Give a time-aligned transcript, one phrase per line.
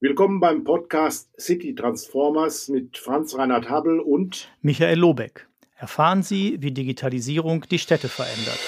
[0.00, 5.48] Willkommen beim Podcast City Transformers mit Franz Reinhard Habel und Michael Lobeck.
[5.74, 8.60] Erfahren Sie, wie Digitalisierung die Städte verändert.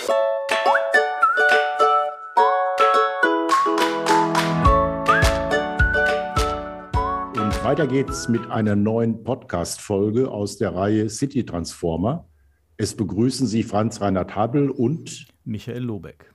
[7.37, 12.29] Und weiter geht's mit einer neuen Podcast-Folge aus der Reihe City Transformer.
[12.77, 16.35] Es begrüßen Sie Franz Reinhard Habel und Michael Lobeck.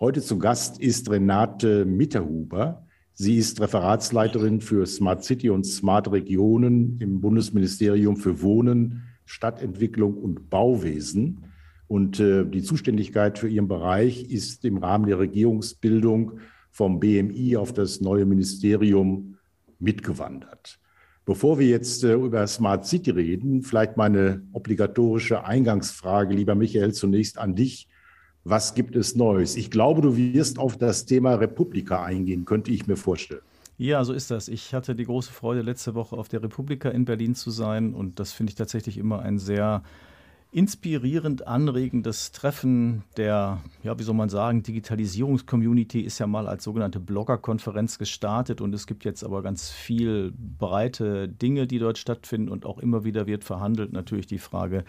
[0.00, 2.84] Heute zu Gast ist Renate Mitterhuber.
[3.20, 10.50] Sie ist Referatsleiterin für Smart City und Smart Regionen im Bundesministerium für Wohnen, Stadtentwicklung und
[10.50, 11.42] Bauwesen.
[11.88, 16.38] Und äh, die Zuständigkeit für ihren Bereich ist im Rahmen der Regierungsbildung
[16.70, 19.36] vom BMI auf das neue Ministerium
[19.80, 20.78] mitgewandert.
[21.24, 27.36] Bevor wir jetzt äh, über Smart City reden, vielleicht meine obligatorische Eingangsfrage, lieber Michael, zunächst
[27.36, 27.88] an dich.
[28.50, 29.56] Was gibt es Neues?
[29.56, 33.42] Ich glaube, du wirst auf das Thema Republika eingehen, könnte ich mir vorstellen.
[33.76, 34.48] Ja, so ist das.
[34.48, 38.18] Ich hatte die große Freude, letzte Woche auf der Republika in Berlin zu sein und
[38.18, 39.82] das finde ich tatsächlich immer ein sehr
[40.50, 47.00] inspirierend anregendes Treffen der, ja, wie soll man sagen, Digitalisierungscommunity ist ja mal als sogenannte
[47.00, 52.64] Bloggerkonferenz gestartet und es gibt jetzt aber ganz viel breite Dinge, die dort stattfinden und
[52.64, 53.92] auch immer wieder wird verhandelt.
[53.92, 54.84] Natürlich die Frage,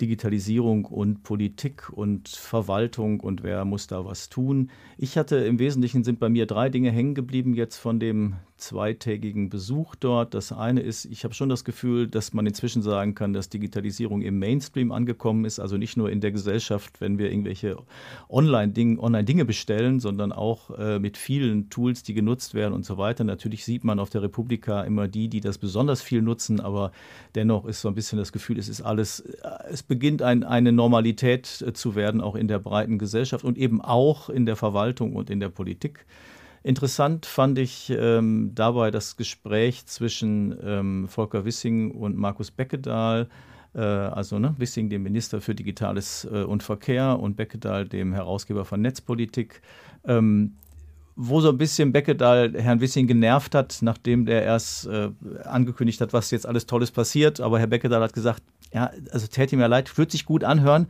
[0.00, 4.70] Digitalisierung und Politik und Verwaltung und wer muss da was tun.
[4.98, 9.50] Ich hatte im Wesentlichen sind bei mir drei Dinge hängen geblieben jetzt von dem zweitägigen
[9.50, 10.34] Besuch dort.
[10.34, 14.22] Das eine ist, ich habe schon das Gefühl, dass man inzwischen sagen kann, dass Digitalisierung
[14.22, 17.76] im Mainstream angekommen ist, also nicht nur in der Gesellschaft, wenn wir irgendwelche
[18.28, 23.24] Online-Dinge Online bestellen, sondern auch äh, mit vielen Tools, die genutzt werden und so weiter.
[23.24, 26.92] Natürlich sieht man auf der Republika immer die, die das besonders viel nutzen, aber
[27.34, 30.72] dennoch ist so ein bisschen das Gefühl, es ist alles, äh, es beginnt ein, eine
[30.72, 35.14] Normalität äh, zu werden, auch in der breiten Gesellschaft und eben auch in der Verwaltung
[35.14, 36.06] und in der Politik.
[36.66, 43.28] Interessant fand ich ähm, dabei das Gespräch zwischen ähm, Volker Wissing und Markus Beckedahl,
[43.72, 48.64] äh, also ne, Wissing, dem Minister für Digitales äh, und Verkehr, und Beckedahl, dem Herausgeber
[48.64, 49.62] von Netzpolitik.
[50.08, 50.56] Ähm,
[51.14, 55.10] wo so ein bisschen Beckedahl Herrn Wissing genervt hat, nachdem der erst äh,
[55.44, 57.40] angekündigt hat, was jetzt alles Tolles passiert.
[57.40, 60.88] Aber Herr Beckedahl hat gesagt, ja, also täte mir leid, würde sich gut anhören,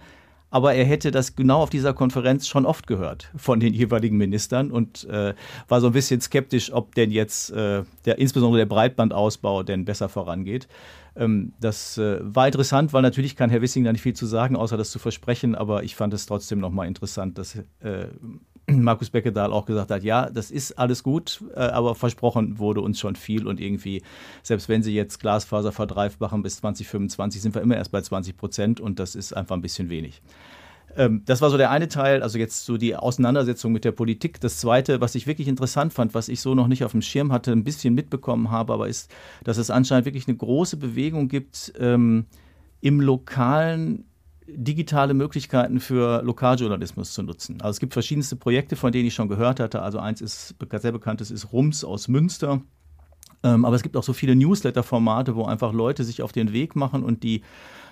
[0.51, 4.71] aber er hätte das genau auf dieser Konferenz schon oft gehört von den jeweiligen Ministern
[4.71, 5.35] und äh,
[5.69, 10.09] war so ein bisschen skeptisch, ob denn jetzt äh, der, insbesondere der Breitbandausbau denn besser
[10.09, 10.69] vorangeht.
[11.17, 14.57] Ähm, das äh, war interessant, weil natürlich kann Herr Wissing da nicht viel zu sagen,
[14.57, 18.07] außer das zu versprechen, aber ich fand es trotzdem nochmal interessant, dass äh,
[18.71, 22.99] Markus Beckedahl auch gesagt hat, ja, das ist alles gut, äh, aber versprochen wurde uns
[22.99, 24.03] schon viel und irgendwie,
[24.43, 28.81] selbst wenn sie jetzt Glasfaser verdreifachen bis 2025, sind wir immer erst bei 20 Prozent
[28.81, 30.21] und das ist einfach ein bisschen wenig.
[30.97, 34.41] Ähm, das war so der eine Teil, also jetzt so die Auseinandersetzung mit der Politik.
[34.41, 37.33] Das zweite, was ich wirklich interessant fand, was ich so noch nicht auf dem Schirm
[37.33, 39.11] hatte, ein bisschen mitbekommen habe, aber ist,
[39.45, 42.27] dass es anscheinend wirklich eine große Bewegung gibt ähm,
[42.81, 44.05] im lokalen
[44.49, 47.61] digitale Möglichkeiten für Lokaljournalismus zu nutzen.
[47.61, 49.83] Also es gibt verschiedenste Projekte, von denen ich schon gehört hatte.
[49.83, 52.61] Also eins ist sehr bekanntes ist Rums aus Münster.
[53.43, 56.77] Ähm, aber es gibt auch so viele Newsletter-Formate, wo einfach Leute sich auf den Weg
[56.77, 57.43] machen und die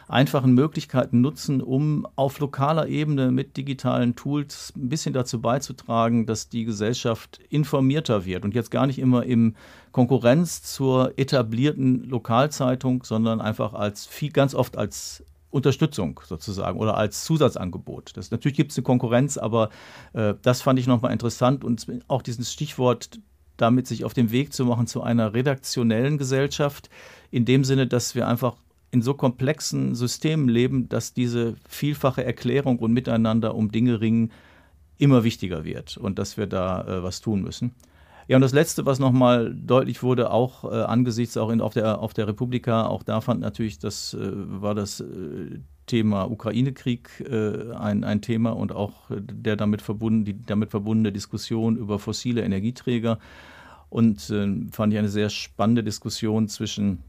[0.09, 6.49] einfachen Möglichkeiten nutzen, um auf lokaler Ebene mit digitalen Tools ein bisschen dazu beizutragen, dass
[6.49, 9.55] die Gesellschaft informierter wird und jetzt gar nicht immer im
[9.93, 17.25] Konkurrenz zur etablierten Lokalzeitung, sondern einfach als viel ganz oft als Unterstützung sozusagen oder als
[17.25, 18.17] Zusatzangebot.
[18.17, 19.71] Das, natürlich gibt es eine Konkurrenz, aber
[20.13, 23.21] äh, das fand ich nochmal interessant und auch dieses Stichwort
[23.57, 26.91] damit sich auf den Weg zu machen zu einer redaktionellen Gesellschaft,
[27.31, 28.57] in dem Sinne, dass wir einfach
[28.91, 34.33] in so komplexen Systemen leben, dass diese vielfache Erklärung und Miteinander um Dinge ringen
[34.99, 37.75] immer wichtiger wird und dass wir da äh, was tun müssen.
[38.27, 42.01] Ja, und das Letzte, was nochmal deutlich wurde, auch äh, angesichts auch in, auf, der,
[42.01, 47.73] auf der Republika, auch da fand natürlich, das äh, war das äh, Thema Ukraine-Krieg äh,
[47.73, 53.19] ein, ein Thema und auch der damit verbunden, die damit verbundene Diskussion über fossile Energieträger.
[53.91, 57.03] Und äh, fand ich eine sehr spannende Diskussion zwischen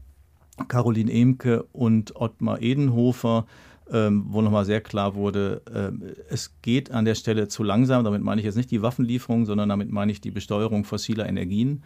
[0.68, 3.46] Caroline Emke und Ottmar Edenhofer,
[3.92, 8.04] ähm, wo nochmal sehr klar wurde, äh, es geht an der Stelle zu langsam.
[8.04, 11.84] Damit meine ich jetzt nicht die Waffenlieferung, sondern damit meine ich die Besteuerung fossiler Energien,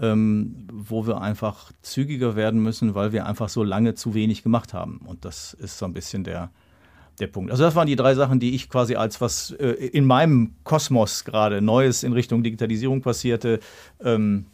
[0.00, 4.72] ähm, wo wir einfach zügiger werden müssen, weil wir einfach so lange zu wenig gemacht
[4.72, 5.00] haben.
[5.04, 6.50] Und das ist so ein bisschen der,
[7.20, 7.50] der Punkt.
[7.50, 11.24] Also das waren die drei Sachen, die ich quasi als was äh, in meinem Kosmos
[11.24, 13.60] gerade Neues in Richtung Digitalisierung passierte,
[14.02, 14.46] ähm,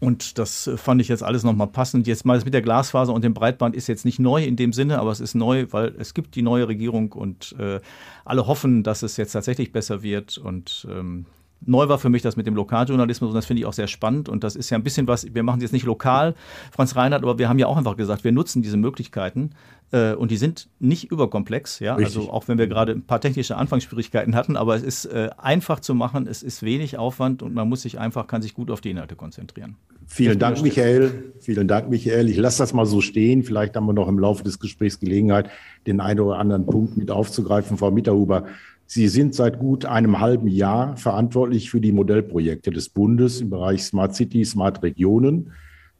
[0.00, 2.06] und das äh, fand ich jetzt alles nochmal passend.
[2.06, 4.72] Jetzt mal das mit der Glasfaser und dem Breitband ist jetzt nicht neu in dem
[4.72, 7.80] Sinne, aber es ist neu, weil es gibt die neue Regierung und äh,
[8.24, 10.38] alle hoffen, dass es jetzt tatsächlich besser wird.
[10.38, 11.26] Und ähm,
[11.66, 14.28] neu war für mich das mit dem Lokaljournalismus und das finde ich auch sehr spannend
[14.28, 16.34] und das ist ja ein bisschen was, wir machen es jetzt nicht lokal,
[16.72, 19.50] Franz Reinhardt, aber wir haben ja auch einfach gesagt, wir nutzen diese Möglichkeiten
[19.92, 22.16] äh, und die sind nicht überkomplex, ja, Richtig.
[22.16, 25.80] also auch wenn wir gerade ein paar technische Anfangsschwierigkeiten hatten, aber es ist äh, einfach
[25.80, 28.80] zu machen, es ist wenig Aufwand und man muss sich einfach, kann sich gut auf
[28.80, 29.76] die Inhalte konzentrieren.
[30.06, 31.32] Vielen Dank, Michael.
[31.40, 32.28] Vielen Dank, Michael.
[32.28, 33.42] Ich lasse das mal so stehen.
[33.42, 35.48] Vielleicht haben wir noch im Laufe des Gesprächs Gelegenheit,
[35.86, 37.78] den einen oder anderen Punkt mit aufzugreifen.
[37.78, 38.44] Frau Mitterhuber,
[38.86, 43.82] Sie sind seit gut einem halben Jahr verantwortlich für die Modellprojekte des Bundes im Bereich
[43.82, 45.52] Smart City, Smart Regionen.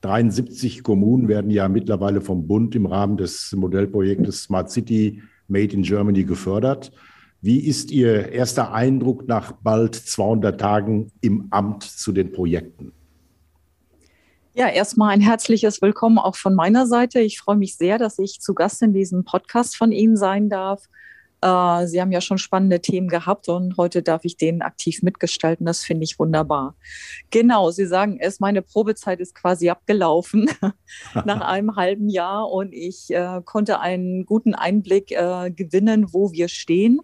[0.03, 5.83] 73 Kommunen werden ja mittlerweile vom Bund im Rahmen des Modellprojektes Smart City Made in
[5.83, 6.93] Germany gefördert.
[7.41, 12.93] Wie ist Ihr erster Eindruck nach bald 200 Tagen im Amt zu den Projekten?
[14.55, 17.21] Ja, erstmal ein herzliches Willkommen auch von meiner Seite.
[17.21, 20.89] Ich freue mich sehr, dass ich zu Gast in diesem Podcast von Ihnen sein darf.
[21.45, 25.67] Äh, Sie haben ja schon spannende Themen gehabt und heute darf ich denen aktiv mitgestalten.
[25.67, 26.75] Das finde ich wunderbar.
[27.31, 30.49] Genau, Sie sagen es, meine Probezeit ist quasi abgelaufen
[31.27, 36.49] nach einem halben Jahr und ich äh, konnte einen guten Einblick äh, gewinnen, wo wir
[36.49, 37.01] stehen.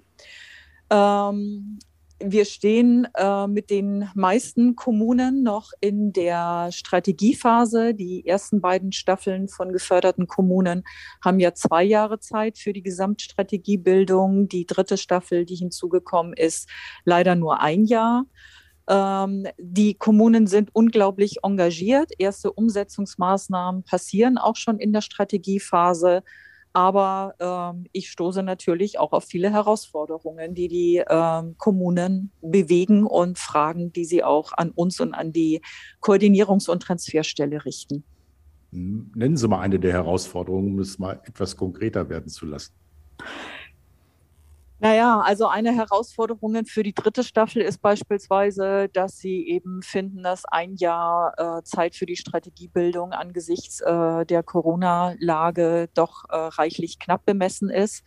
[0.89, 1.79] Ähm,
[2.23, 7.95] wir stehen äh, mit den meisten Kommunen noch in der Strategiephase.
[7.95, 10.85] Die ersten beiden Staffeln von geförderten Kommunen
[11.25, 14.49] haben ja zwei Jahre Zeit für die Gesamtstrategiebildung.
[14.49, 16.69] Die dritte Staffel, die hinzugekommen ist,
[17.05, 18.27] leider nur ein Jahr.
[18.89, 22.11] Ähm, die Kommunen sind unglaublich engagiert.
[22.19, 26.23] Erste Umsetzungsmaßnahmen passieren auch schon in der Strategiephase.
[26.73, 33.39] Aber ähm, ich stoße natürlich auch auf viele Herausforderungen, die die ähm, Kommunen bewegen und
[33.39, 35.63] Fragen, die sie auch an uns und an die
[36.01, 38.05] Koordinierungs- und Transferstelle richten.
[38.71, 42.73] Nennen Sie mal eine der Herausforderungen, um es mal etwas konkreter werden zu lassen.
[44.82, 50.47] Naja, also eine Herausforderung für die dritte Staffel ist beispielsweise, dass sie eben finden, dass
[50.47, 57.27] ein Jahr äh, Zeit für die Strategiebildung angesichts äh, der Corona-Lage doch äh, reichlich knapp
[57.27, 58.05] bemessen ist.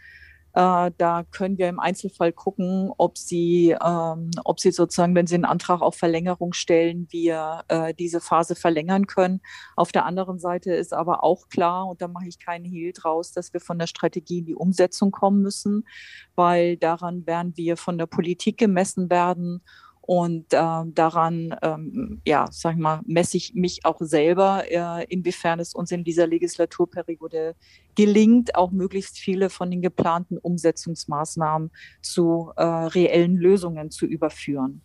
[0.54, 5.36] Äh, da können wir im Einzelfall gucken, ob Sie, ähm, ob Sie sozusagen, wenn Sie
[5.36, 9.42] einen Antrag auf Verlängerung stellen, wir äh, diese Phase verlängern können.
[9.76, 13.32] Auf der anderen Seite ist aber auch klar, und da mache ich keinen Hehl draus,
[13.32, 15.88] dass wir von der Strategie in die Umsetzung kommen müssen,
[16.36, 19.64] weil daran werden wir von der Politik gemessen werden
[20.06, 25.62] und äh, daran, ähm, ja, sag ich mal, messe ich mich auch selber, äh, inwiefern
[25.62, 27.56] es uns in dieser Legislaturperiode
[27.96, 31.72] gelingt, auch möglichst viele von den geplanten Umsetzungsmaßnahmen
[32.02, 34.82] zu äh, reellen Lösungen zu überführen.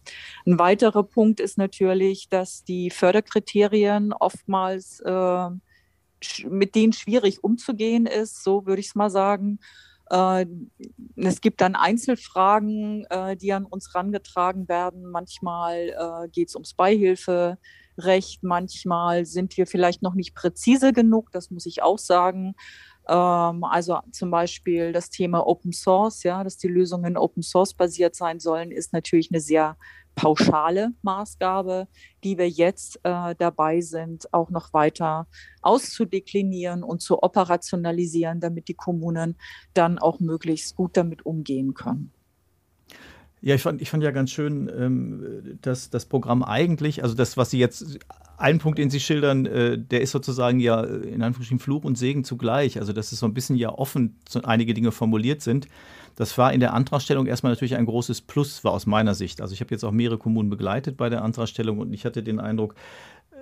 [0.46, 5.48] Ein weiterer Punkt ist natürlich, dass die Förderkriterien oftmals äh,
[6.48, 9.58] mit denen schwierig umzugehen ist, so würde ich es mal sagen.
[10.10, 10.46] Äh,
[11.16, 15.10] es gibt dann Einzelfragen, äh, die an uns herangetragen werden.
[15.10, 21.50] Manchmal äh, geht es ums Beihilferecht, manchmal sind wir vielleicht noch nicht präzise genug, das
[21.50, 22.54] muss ich auch sagen.
[23.08, 28.14] Ähm, also zum Beispiel das Thema Open Source, ja, dass die Lösungen Open Source basiert
[28.14, 29.76] sein sollen, ist natürlich eine sehr
[30.18, 31.86] pauschale Maßgabe,
[32.24, 35.28] die wir jetzt äh, dabei sind, auch noch weiter
[35.62, 39.36] auszudeklinieren und zu operationalisieren, damit die Kommunen
[39.74, 42.12] dann auch möglichst gut damit umgehen können.
[43.40, 47.36] Ja, ich fand, ich fand ja ganz schön, ähm, dass das Programm eigentlich, also das,
[47.36, 48.00] was Sie jetzt,
[48.36, 52.24] einen Punkt, den Sie schildern, äh, der ist sozusagen ja in Anführungsstrichen Fluch und Segen
[52.24, 52.78] zugleich.
[52.78, 55.68] Also, dass es so ein bisschen ja offen einige Dinge formuliert sind.
[56.18, 59.40] Das war in der Antragstellung erstmal natürlich ein großes Plus, war aus meiner Sicht.
[59.40, 62.40] Also, ich habe jetzt auch mehrere Kommunen begleitet bei der Antragstellung und ich hatte den
[62.40, 62.74] Eindruck,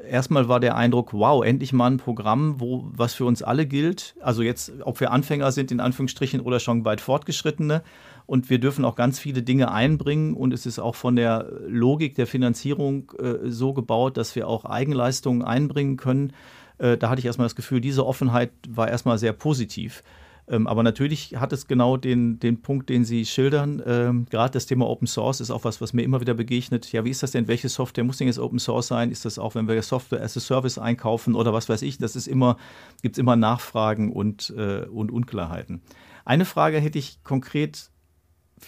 [0.06, 4.14] erstmal war der Eindruck, wow, endlich mal ein Programm, wo was für uns alle gilt.
[4.20, 7.82] Also jetzt, ob wir Anfänger sind, in Anführungsstrichen, oder schon weit fortgeschrittene
[8.26, 12.14] und wir dürfen auch ganz viele Dinge einbringen und es ist auch von der Logik
[12.14, 16.34] der Finanzierung äh, so gebaut, dass wir auch Eigenleistungen einbringen können.
[16.76, 20.02] Äh, da hatte ich erstmal das Gefühl, diese Offenheit war erstmal sehr positiv.
[20.48, 23.82] Ähm, aber natürlich hat es genau den, den Punkt, den Sie schildern.
[23.84, 26.92] Ähm, Gerade das Thema Open Source ist auch was, was mir immer wieder begegnet.
[26.92, 27.48] Ja, wie ist das denn?
[27.48, 29.10] Welche Software muss denn jetzt Open Source sein?
[29.10, 31.98] Ist das auch, wenn wir Software as a Service einkaufen oder was weiß ich?
[31.98, 32.56] Das ist immer,
[33.02, 35.82] gibt es immer Nachfragen und, äh, und Unklarheiten.
[36.24, 37.90] Eine Frage hätte ich konkret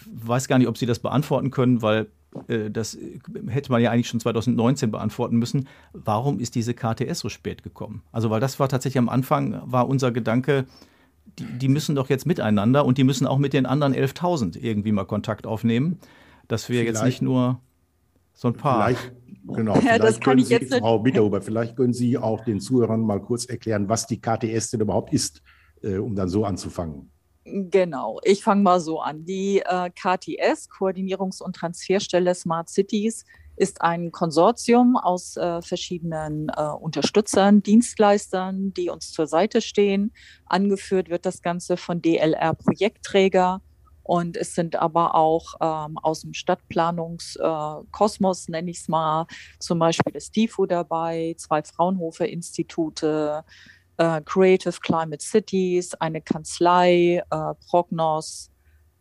[0.05, 2.07] weiß gar nicht, ob Sie das beantworten können, weil
[2.47, 2.97] äh, das
[3.47, 5.67] hätte man ja eigentlich schon 2019 beantworten müssen.
[5.93, 8.03] Warum ist diese KTS so spät gekommen?
[8.11, 10.65] Also, weil das war tatsächlich am Anfang, war unser Gedanke,
[11.39, 14.91] die, die müssen doch jetzt miteinander und die müssen auch mit den anderen 11.000 irgendwie
[14.91, 15.99] mal Kontakt aufnehmen,
[16.47, 17.59] dass wir vielleicht, jetzt nicht nur
[18.33, 18.87] so ein paar.
[18.87, 19.13] Vielleicht,
[19.47, 22.59] genau, ja, vielleicht das kann ich Sie, jetzt Frau Bitterhuber, vielleicht können Sie auch den
[22.59, 25.41] Zuhörern mal kurz erklären, was die KTS denn überhaupt ist,
[25.81, 27.11] äh, um dann so anzufangen.
[27.45, 29.25] Genau, ich fange mal so an.
[29.25, 33.25] Die äh, KTS, Koordinierungs- und Transferstelle Smart Cities,
[33.59, 40.13] ist ein Konsortium aus äh, verschiedenen äh, Unterstützern, Dienstleistern, die uns zur Seite stehen.
[40.45, 43.61] Angeführt wird das Ganze von DLR Projektträger.
[44.03, 49.27] Und es sind aber auch ähm, aus dem Stadtplanungskosmos, äh, nenne ich es mal,
[49.59, 53.43] zum Beispiel das TIFO dabei, zwei Fraunhofer-Institute,
[53.97, 58.49] äh, Creative Climate Cities, eine Kanzlei, äh, Prognos,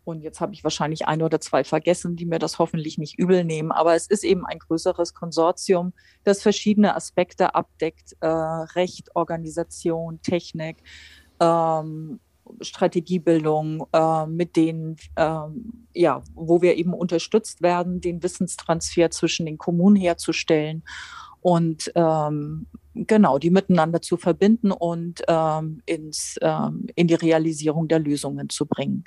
[0.09, 3.45] und jetzt habe ich wahrscheinlich ein oder zwei vergessen, die mir das hoffentlich nicht übel
[3.45, 3.73] nehmen.
[3.73, 5.93] Aber es ist eben ein größeres Konsortium,
[6.25, 8.17] das verschiedene Aspekte abdeckt.
[8.21, 10.79] Äh, Recht, Organisation, Technik,
[11.41, 12.21] ähm,
[12.63, 15.41] Strategiebildung, äh, mit denen, äh,
[15.93, 20.85] ja, wo wir eben unterstützt werden, den Wissenstransfer zwischen den Kommunen herzustellen
[21.43, 27.99] und ähm, genau die miteinander zu verbinden und ähm, ins, ähm, in die Realisierung der
[27.99, 29.05] Lösungen zu bringen.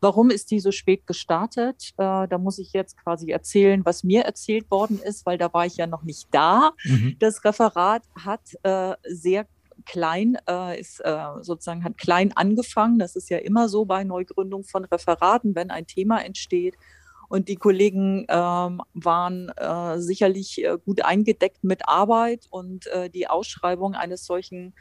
[0.00, 1.92] Warum ist die so spät gestartet?
[1.96, 5.66] Äh, da muss ich jetzt quasi erzählen, was mir erzählt worden ist, weil da war
[5.66, 6.72] ich ja noch nicht da.
[6.84, 7.16] Mhm.
[7.18, 9.46] Das Referat hat äh, sehr
[9.84, 12.98] klein äh, ist äh, sozusagen hat klein angefangen.
[12.98, 16.76] Das ist ja immer so bei Neugründung von Referaten, wenn ein Thema entsteht.
[17.28, 23.26] Und die Kollegen ähm, waren äh, sicherlich äh, gut eingedeckt mit Arbeit und äh, die
[23.28, 24.74] Ausschreibung eines solchen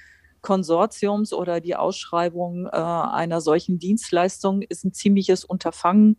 [0.45, 6.17] Konsortiums oder die Ausschreibung äh, einer solchen Dienstleistung ist ein ziemliches Unterfangen.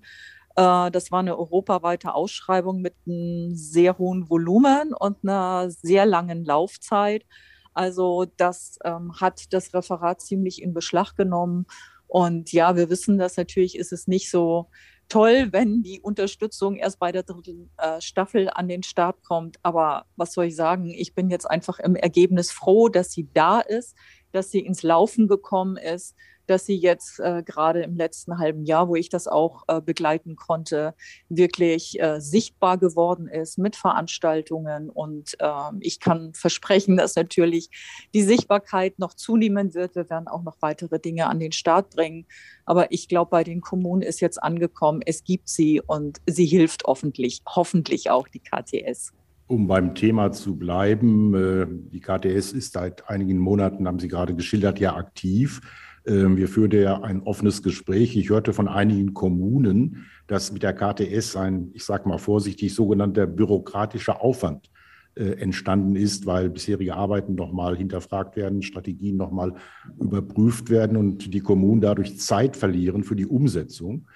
[0.57, 6.45] Äh, das war eine europaweite Ausschreibung mit einem sehr hohen Volumen und einer sehr langen
[6.45, 7.25] Laufzeit.
[7.73, 11.67] Also das ähm, hat das Referat ziemlich in Beschlag genommen.
[12.09, 14.71] Und ja, wir wissen das natürlich, ist es nicht so
[15.09, 19.59] toll, wenn die Unterstützung erst bei der dritten äh, Staffel an den Start kommt.
[19.63, 20.91] Aber was soll ich sagen?
[20.91, 23.97] Ich bin jetzt einfach im Ergebnis froh, dass sie da ist
[24.37, 26.15] dass sie ins Laufen gekommen ist,
[26.47, 30.37] dass sie jetzt äh, gerade im letzten halben Jahr, wo ich das auch äh, begleiten
[30.37, 30.95] konnte,
[31.29, 34.91] wirklich äh, sichtbar geworden ist mit Veranstaltungen.
[34.91, 37.71] Und ähm, ich kann versprechen, dass natürlich
[38.15, 39.95] die Sichtbarkeit noch zunehmen wird.
[39.95, 42.27] Wir werden auch noch weitere Dinge an den Start bringen.
[42.65, 46.85] Aber ich glaube, bei den Kommunen ist jetzt angekommen, es gibt sie und sie hilft
[46.85, 49.13] hoffentlich, hoffentlich auch die KTS.
[49.49, 54.35] Um beim Thema zu bleiben, äh, die KTS ist seit einigen Monaten, haben Sie gerade
[54.35, 55.61] geschildert, ja aktiv.
[56.07, 58.17] Ähm, wir führen ja ein offenes Gespräch.
[58.17, 63.27] Ich hörte von einigen Kommunen, dass mit der KTS ein, ich sage mal vorsichtig, sogenannter
[63.27, 64.71] bürokratischer Aufwand
[65.17, 69.55] äh, entstanden ist, weil bisherige Arbeiten nochmal hinterfragt werden, Strategien nochmal
[69.99, 74.07] überprüft werden und die Kommunen dadurch Zeit verlieren für die Umsetzung.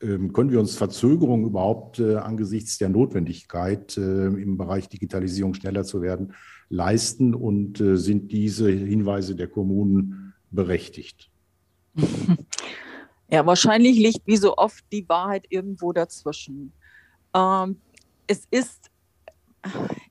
[0.00, 5.84] Ähm, können wir uns Verzögerungen überhaupt äh, angesichts der Notwendigkeit, äh, im Bereich Digitalisierung schneller
[5.84, 6.32] zu werden,
[6.68, 7.34] leisten?
[7.34, 11.30] Und sind diese Hinweise der Kommunen berechtigt?
[13.28, 16.72] Ja, wahrscheinlich liegt wie so oft die Wahrheit irgendwo dazwischen.
[17.34, 17.80] Ähm,
[18.28, 18.88] es ist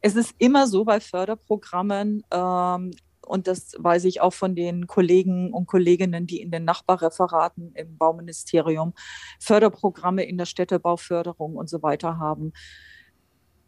[0.02, 2.92] es ist immer so bei Förderprogrammen, ähm,
[3.26, 7.98] und das weiß ich auch von den Kollegen und Kolleginnen, die in den Nachbarreferaten im
[7.98, 8.94] Bauministerium
[9.40, 12.54] Förderprogramme in der Städtebauförderung und so weiter haben.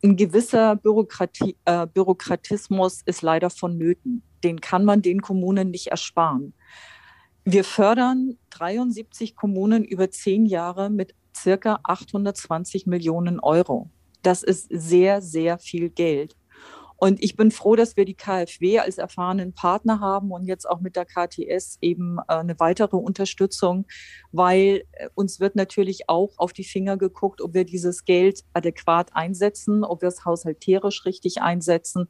[0.04, 4.22] Ein gewisser Bürokratie, äh, Bürokratismus ist leider vonnöten.
[4.44, 6.54] Den kann man den Kommunen nicht ersparen.
[7.50, 13.90] Wir fördern 73 Kommunen über zehn Jahre mit circa 820 Millionen Euro.
[14.22, 16.36] Das ist sehr, sehr viel Geld.
[16.98, 20.82] Und ich bin froh, dass wir die KfW als erfahrenen Partner haben und jetzt auch
[20.82, 23.86] mit der KTS eben äh, eine weitere Unterstützung,
[24.34, 29.12] weil äh, uns wird natürlich auch auf die Finger geguckt, ob wir dieses Geld adäquat
[29.14, 32.10] einsetzen, ob wir es haushalterisch richtig einsetzen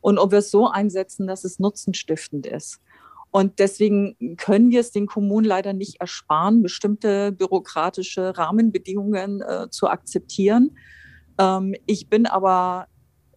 [0.00, 2.80] und ob wir es so einsetzen, dass es nutzenstiftend ist.
[3.30, 9.88] Und deswegen können wir es den Kommunen leider nicht ersparen, bestimmte bürokratische Rahmenbedingungen äh, zu
[9.88, 10.76] akzeptieren.
[11.38, 12.86] Ähm, ich bin aber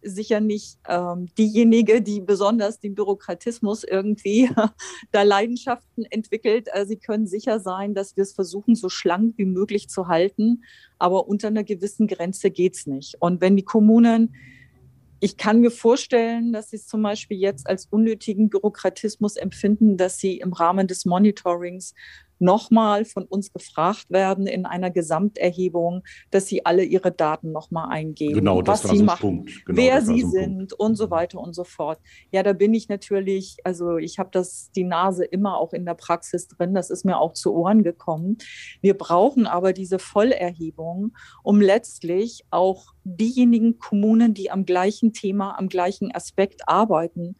[0.04, 4.50] sicher nicht ähm, diejenige, die besonders den Bürokratismus irgendwie
[5.12, 6.74] da Leidenschaften entwickelt.
[6.74, 10.64] Also Sie können sicher sein, dass wir es versuchen, so schlank wie möglich zu halten,
[10.98, 13.16] aber unter einer gewissen Grenze geht es nicht.
[13.20, 14.34] Und wenn die Kommunen
[15.24, 20.18] ich kann mir vorstellen, dass Sie es zum Beispiel jetzt als unnötigen Bürokratismus empfinden, dass
[20.18, 21.94] Sie im Rahmen des Monitorings
[22.42, 28.36] nochmal von uns gefragt werden in einer Gesamterhebung, dass sie alle ihre Daten nochmal eingeben,
[28.36, 30.74] genau, was sie so machen, genau, wer sie so sind Punkt.
[30.74, 31.12] und so mhm.
[31.12, 32.00] weiter und so fort.
[32.32, 35.94] Ja, da bin ich natürlich, also ich habe das die Nase immer auch in der
[35.94, 38.38] Praxis drin, das ist mir auch zu Ohren gekommen.
[38.82, 45.70] Wir brauchen aber diese Vollerhebung, um letztlich auch diejenigen Kommunen, die am gleichen Thema, am
[45.70, 47.36] gleichen Aspekt arbeiten,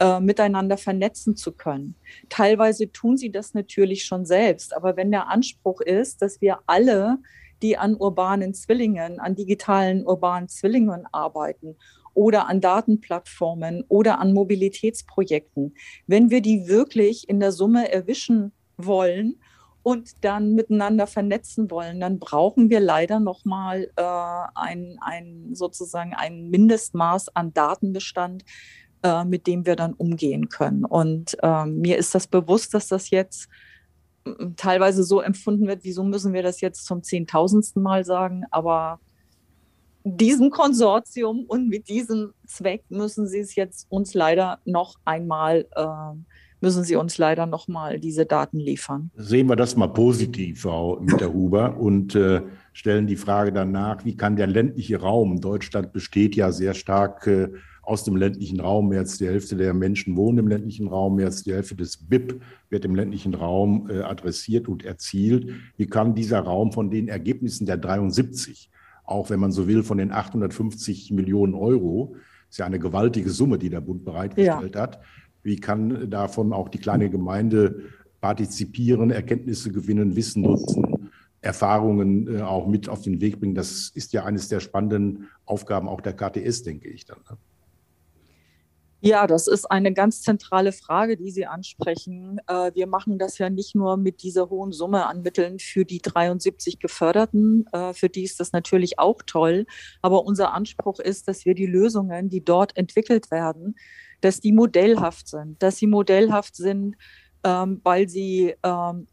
[0.00, 1.94] äh, miteinander vernetzen zu können.
[2.28, 7.18] Teilweise tun sie das natürlich schon selbst, aber wenn der Anspruch ist, dass wir alle
[7.62, 11.76] die an urbanen Zwillingen, an digitalen urbanen Zwillingen arbeiten
[12.14, 15.74] oder an Datenplattformen oder an Mobilitätsprojekten,
[16.06, 19.36] wenn wir die wirklich in der Summe erwischen wollen
[19.82, 24.02] und dann miteinander vernetzen wollen, dann brauchen wir leider nochmal äh,
[24.54, 28.44] ein, ein, sozusagen ein Mindestmaß an Datenbestand,
[29.02, 30.84] äh, mit dem wir dann umgehen können.
[30.84, 33.48] Und äh, mir ist das bewusst, dass das jetzt
[34.56, 39.00] teilweise so empfunden wird, wieso müssen wir das jetzt zum zehntausendsten Mal sagen, aber
[40.04, 45.86] diesem Konsortium und mit diesem Zweck müssen sie es jetzt uns leider noch einmal äh,
[46.60, 49.10] müssen sie uns leider noch mal diese Daten liefern.
[49.16, 52.42] Sehen wir das mal positiv, Frau Mitterhuber, und äh,
[52.72, 57.48] stellen die Frage danach, wie kann der ländliche Raum, Deutschland besteht ja sehr stark äh,
[57.90, 61.26] aus dem ländlichen Raum, mehr als die Hälfte der Menschen wohnen im ländlichen Raum, mehr
[61.26, 65.50] als die Hälfte des BIP wird im ländlichen Raum äh, adressiert und erzielt.
[65.76, 68.70] Wie kann dieser Raum von den Ergebnissen der 73
[69.10, 72.14] auch wenn man so will, von den 850 Millionen Euro,
[72.48, 74.80] ist ja eine gewaltige Summe, die der Bund bereitgestellt ja.
[74.80, 75.00] hat.
[75.42, 77.82] Wie kann davon auch die kleine Gemeinde
[78.20, 83.56] partizipieren, Erkenntnisse gewinnen, Wissen nutzen, Erfahrungen äh, auch mit auf den Weg bringen?
[83.56, 87.18] Das ist ja eines der spannenden Aufgaben auch der KTS, denke ich dann.
[87.28, 87.36] Ne?
[89.02, 92.38] Ja, das ist eine ganz zentrale Frage, die Sie ansprechen.
[92.46, 96.02] Äh, wir machen das ja nicht nur mit dieser hohen Summe an Mitteln für die
[96.02, 97.64] 73 Geförderten.
[97.72, 99.64] Äh, für die ist das natürlich auch toll.
[100.02, 103.74] Aber unser Anspruch ist, dass wir die Lösungen, die dort entwickelt werden,
[104.20, 106.96] dass die modellhaft sind, dass sie modellhaft sind,
[107.42, 109.06] ähm, weil sie ähm,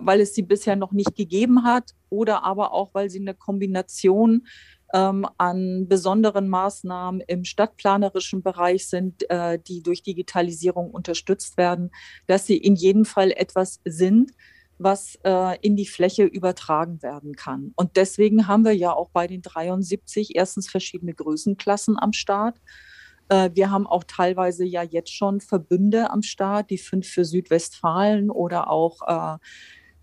[0.00, 4.46] weil es sie bisher noch nicht gegeben hat oder aber auch, weil sie eine Kombination
[4.94, 11.90] ähm, an besonderen Maßnahmen im stadtplanerischen Bereich sind, äh, die durch Digitalisierung unterstützt werden,
[12.26, 14.32] dass sie in jedem Fall etwas sind,
[14.78, 17.72] was äh, in die Fläche übertragen werden kann.
[17.76, 22.60] Und deswegen haben wir ja auch bei den 73 erstens verschiedene Größenklassen am Start.
[23.28, 28.30] Äh, wir haben auch teilweise ja jetzt schon Verbünde am Start, die fünf für Südwestfalen
[28.30, 29.38] oder auch äh,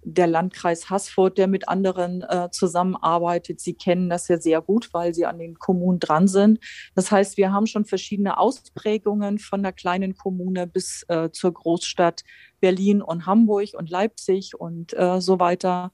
[0.05, 3.59] der Landkreis Haßfurt, der mit anderen äh, zusammenarbeitet.
[3.59, 6.59] Sie kennen das ja sehr gut, weil sie an den Kommunen dran sind.
[6.95, 12.23] Das heißt, wir haben schon verschiedene Ausprägungen von der kleinen Kommune bis äh, zur Großstadt
[12.59, 15.91] Berlin und Hamburg und Leipzig und äh, so weiter.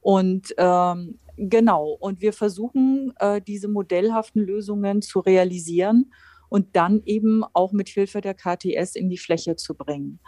[0.00, 6.12] Und ähm, genau, und wir versuchen, äh, diese modellhaften Lösungen zu realisieren
[6.48, 10.20] und dann eben auch mit Hilfe der KTS in die Fläche zu bringen.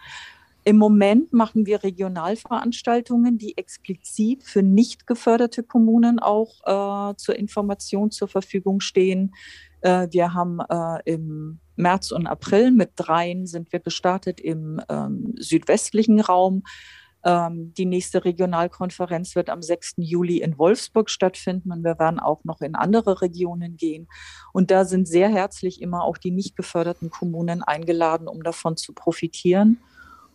[0.67, 8.11] Im Moment machen wir Regionalveranstaltungen, die explizit für nicht geförderte Kommunen auch äh, zur Information
[8.11, 9.33] zur Verfügung stehen.
[9.83, 15.35] Äh, wir haben äh, im März und April mit dreien sind wir gestartet im ähm,
[15.39, 16.65] südwestlichen Raum.
[17.25, 19.95] Ähm, die nächste Regionalkonferenz wird am 6.
[19.99, 24.09] Juli in Wolfsburg stattfinden und wir werden auch noch in andere Regionen gehen.
[24.53, 28.95] Und da sind sehr herzlich immer auch die nicht geförderten Kommunen eingeladen, um davon zu
[28.95, 29.79] profitieren.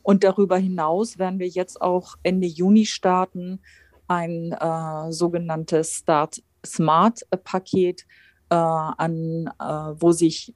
[0.03, 3.59] Und darüber hinaus werden wir jetzt auch Ende Juni starten,
[4.07, 8.05] ein äh, sogenanntes Start Smart Paket,
[8.49, 10.53] äh, an, äh, wo sich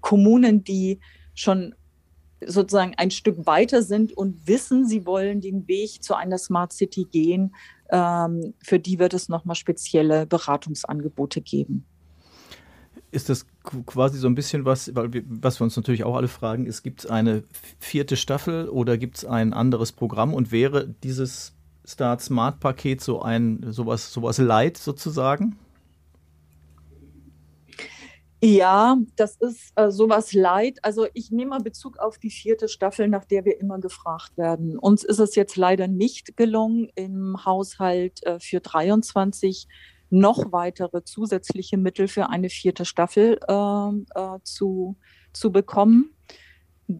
[0.00, 1.00] Kommunen, die
[1.34, 1.74] schon
[2.44, 7.04] sozusagen ein Stück weiter sind und wissen, sie wollen den Weg zu einer Smart City
[7.04, 7.54] gehen,
[7.90, 11.86] ähm, für die wird es nochmal spezielle Beratungsangebote geben
[13.10, 13.46] ist das
[13.86, 16.82] quasi so ein bisschen was, weil wir, was wir uns natürlich auch alle fragen, ist,
[16.82, 17.42] gibt es eine
[17.78, 23.20] vierte Staffel oder gibt es ein anderes Programm und wäre dieses Start Smart Paket so
[23.22, 25.56] ein sowas sowas light sozusagen?
[28.42, 30.78] Ja, das ist äh, sowas leid.
[30.80, 34.78] Also ich nehme mal Bezug auf die vierte Staffel, nach der wir immer gefragt werden.
[34.78, 39.68] Uns ist es jetzt leider nicht gelungen, im Haushalt äh, für 23
[40.10, 44.96] noch weitere zusätzliche Mittel für eine vierte Staffel äh, äh, zu,
[45.32, 46.16] zu bekommen.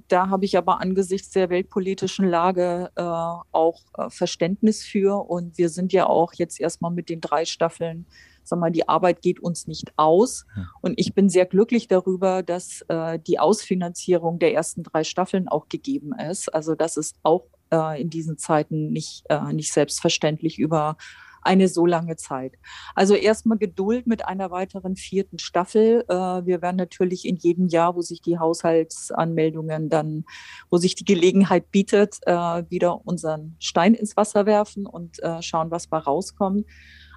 [0.07, 5.29] Da habe ich aber angesichts der weltpolitischen Lage äh, auch äh, Verständnis für.
[5.29, 8.07] Und wir sind ja auch jetzt erstmal mit den drei Staffeln,
[8.44, 10.46] sag mal, die Arbeit geht uns nicht aus.
[10.81, 15.68] Und ich bin sehr glücklich darüber, dass äh, die Ausfinanzierung der ersten drei Staffeln auch
[15.68, 16.55] gegeben ist.
[16.55, 20.96] Also das ist auch äh, in diesen Zeiten nicht, nicht selbstverständlich über
[21.42, 22.55] eine so lange Zeit.
[22.94, 26.05] Also erstmal Geduld mit einer weiteren vierten Staffel.
[26.09, 30.24] Äh, wir werden natürlich in jedem Jahr, wo sich die Haushaltsanmeldungen dann,
[30.70, 35.70] wo sich die Gelegenheit bietet, äh, wieder unseren Stein ins Wasser werfen und äh, schauen,
[35.70, 36.66] was bei rauskommt.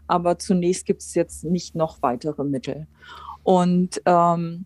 [0.07, 2.87] Aber zunächst gibt es jetzt nicht noch weitere Mittel.
[3.43, 4.65] Und ähm,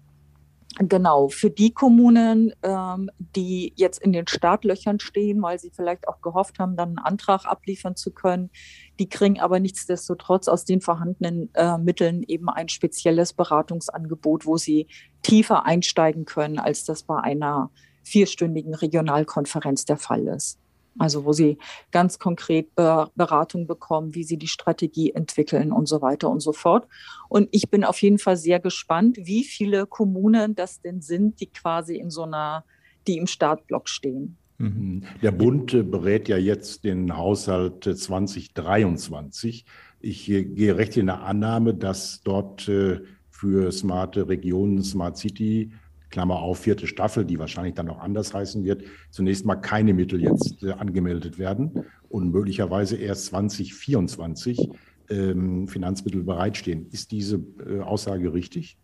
[0.79, 6.21] Genau, für die Kommunen, ähm, die jetzt in den Startlöchern stehen, weil sie vielleicht auch
[6.21, 8.51] gehofft haben, dann einen Antrag abliefern zu können,
[8.99, 14.87] Die kriegen aber nichtsdestotrotz aus den vorhandenen äh, Mitteln eben ein spezielles Beratungsangebot, wo sie
[15.21, 17.71] tiefer einsteigen können, als das bei einer
[18.03, 20.59] vierstündigen Regionalkonferenz der Fall ist.
[20.99, 21.57] Also wo sie
[21.91, 26.87] ganz konkret Beratung bekommen, wie sie die Strategie entwickeln und so weiter und so fort.
[27.29, 31.47] Und ich bin auf jeden Fall sehr gespannt, wie viele Kommunen das denn sind, die
[31.47, 32.63] quasi in so einer,
[33.07, 34.37] die im Startblock stehen.
[34.57, 35.03] Mhm.
[35.21, 39.65] Der Bund berät ja jetzt den Haushalt 2023.
[39.99, 45.71] Ich gehe recht in der Annahme, dass dort äh, für smarte Regionen, Smart City
[46.09, 50.21] Klammer auf, vierte Staffel, die wahrscheinlich dann auch anders heißen wird, zunächst mal keine Mittel
[50.21, 54.69] jetzt äh, angemeldet werden und möglicherweise erst 2024
[55.09, 56.87] ähm, Finanzmittel bereitstehen.
[56.91, 58.77] Ist diese äh, Aussage richtig?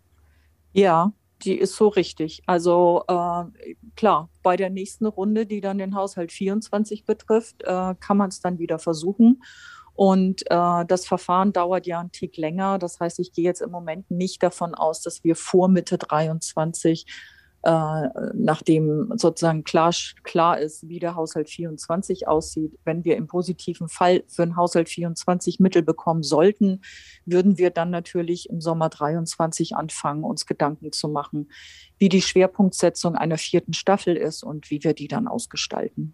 [0.74, 2.42] Ja, die ist so richtig.
[2.46, 8.18] Also äh, klar, bei der nächsten Runde, die dann den Haushalt 24 betrifft, äh, kann
[8.18, 9.42] man es dann wieder versuchen.
[9.96, 12.80] Und äh, das Verfahren dauert ja einen Tick länger.
[12.80, 17.06] Das heißt, ich gehe jetzt im Moment nicht davon aus, dass wir vor Mitte 23
[17.66, 23.88] äh, nachdem sozusagen klar, klar ist, wie der Haushalt 24 aussieht, wenn wir im positiven
[23.88, 26.82] Fall für den Haushalt 24 Mittel bekommen sollten,
[27.26, 31.50] würden wir dann natürlich im Sommer 23 anfangen, uns Gedanken zu machen,
[31.98, 36.14] wie die Schwerpunktsetzung einer vierten Staffel ist und wie wir die dann ausgestalten.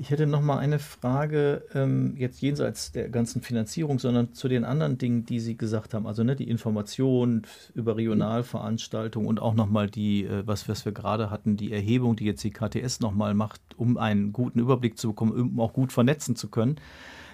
[0.00, 4.64] Ich hätte noch mal eine Frage, ähm, jetzt jenseits der ganzen Finanzierung, sondern zu den
[4.64, 6.06] anderen Dingen, die Sie gesagt haben.
[6.06, 7.42] Also ne, die Information
[7.74, 12.14] über Regionalveranstaltungen und auch noch mal die, äh, was, was wir gerade hatten, die Erhebung,
[12.14, 15.72] die jetzt die KTS noch mal macht, um einen guten Überblick zu bekommen, um auch
[15.72, 16.76] gut vernetzen zu können.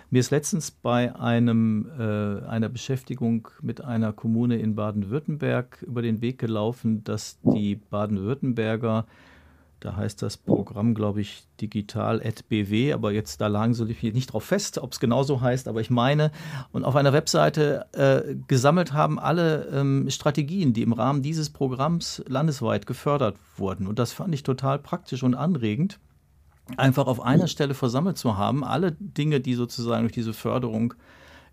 [0.09, 6.23] Mir ist letztens bei einem, äh, einer Beschäftigung mit einer Kommune in Baden-Württemberg über den
[6.23, 9.05] Weg gelaufen, dass die Baden-Württemberger
[9.85, 14.79] da heißt das Programm, glaube ich, digital.bw, aber jetzt da lagen sie nicht drauf fest,
[14.79, 16.31] ob es genauso heißt, aber ich meine,
[16.73, 22.25] und auf einer Webseite äh, gesammelt haben alle ähm, Strategien, die im Rahmen dieses Programms
[22.27, 23.87] landesweit gefördert wurden.
[23.87, 26.01] Und das fand ich total praktisch und anregend,
[26.79, 30.95] einfach auf einer Stelle versammelt zu haben, alle Dinge, die sozusagen durch diese Förderung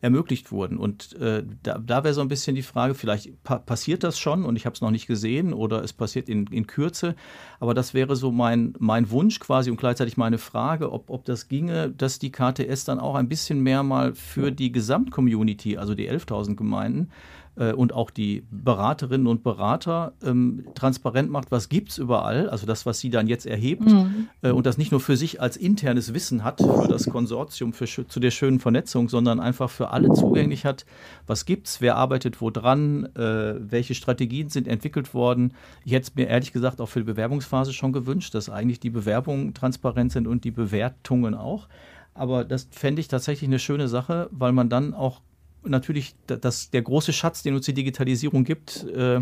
[0.01, 0.77] ermöglicht wurden.
[0.77, 4.43] Und äh, da, da wäre so ein bisschen die Frage, vielleicht pa passiert das schon
[4.43, 7.15] und ich habe es noch nicht gesehen oder es passiert in, in Kürze.
[7.59, 11.47] Aber das wäre so mein, mein Wunsch quasi und gleichzeitig meine Frage, ob, ob das
[11.47, 16.09] ginge, dass die KTS dann auch ein bisschen mehr mal für die Gesamtcommunity, also die
[16.09, 17.11] 11.000 Gemeinden,
[17.55, 22.65] äh, und auch die Beraterinnen und Berater ähm, transparent macht, was gibt es überall, also
[22.65, 24.29] das, was sie dann jetzt erhebt mhm.
[24.41, 27.85] äh, und das nicht nur für sich als internes Wissen hat, für das Konsortium für,
[27.85, 30.85] zu der schönen Vernetzung, sondern einfach für alle zugänglich hat,
[31.27, 35.53] was gibt es, wer arbeitet wo dran, äh, welche Strategien sind entwickelt worden.
[35.85, 38.89] Ich hätte es mir ehrlich gesagt auch für die Bewerbungsphase schon gewünscht, dass eigentlich die
[38.89, 41.67] Bewerbungen transparent sind und die Bewertungen auch.
[42.13, 45.21] Aber das fände ich tatsächlich eine schöne Sache, weil man dann auch
[45.63, 49.21] natürlich das, der große Schatz, den uns die Digitalisierung gibt, äh,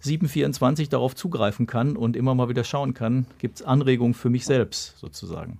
[0.00, 4.44] 724 darauf zugreifen kann und immer mal wieder schauen kann, gibt es Anregungen für mich
[4.44, 5.58] selbst sozusagen.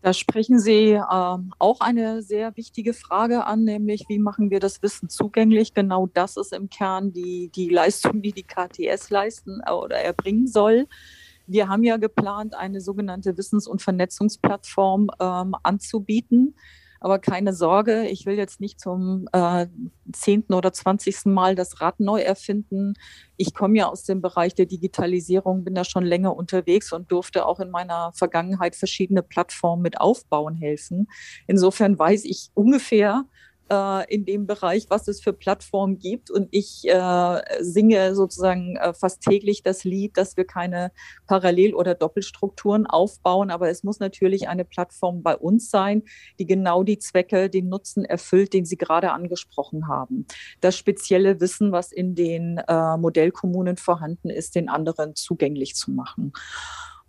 [0.00, 4.80] Da sprechen Sie äh, auch eine sehr wichtige Frage an, nämlich wie machen wir das
[4.80, 5.74] Wissen zugänglich?
[5.74, 10.46] Genau das ist im Kern die, die Leistung, die die KTS leisten äh, oder erbringen
[10.46, 10.86] soll.
[11.48, 16.54] Wir haben ja geplant, eine sogenannte Wissens- und Vernetzungsplattform ähm, anzubieten.
[17.00, 19.66] Aber keine Sorge, ich will jetzt nicht zum äh,
[20.12, 22.94] zehnten oder zwanzigsten Mal das Rad neu erfinden.
[23.36, 27.46] Ich komme ja aus dem Bereich der Digitalisierung, bin da schon länger unterwegs und durfte
[27.46, 31.08] auch in meiner Vergangenheit verschiedene Plattformen mit aufbauen helfen.
[31.46, 33.24] Insofern weiß ich ungefähr,
[33.70, 36.30] äh, in dem Bereich, was es für Plattformen gibt.
[36.30, 40.92] Und ich äh, singe sozusagen äh, fast täglich das Lied, dass wir keine
[41.26, 43.50] Parallel- oder Doppelstrukturen aufbauen.
[43.50, 46.02] Aber es muss natürlich eine Plattform bei uns sein,
[46.38, 50.26] die genau die Zwecke, den Nutzen erfüllt, den Sie gerade angesprochen haben.
[50.60, 56.32] Das spezielle Wissen, was in den äh, Modellkommunen vorhanden ist, den anderen zugänglich zu machen.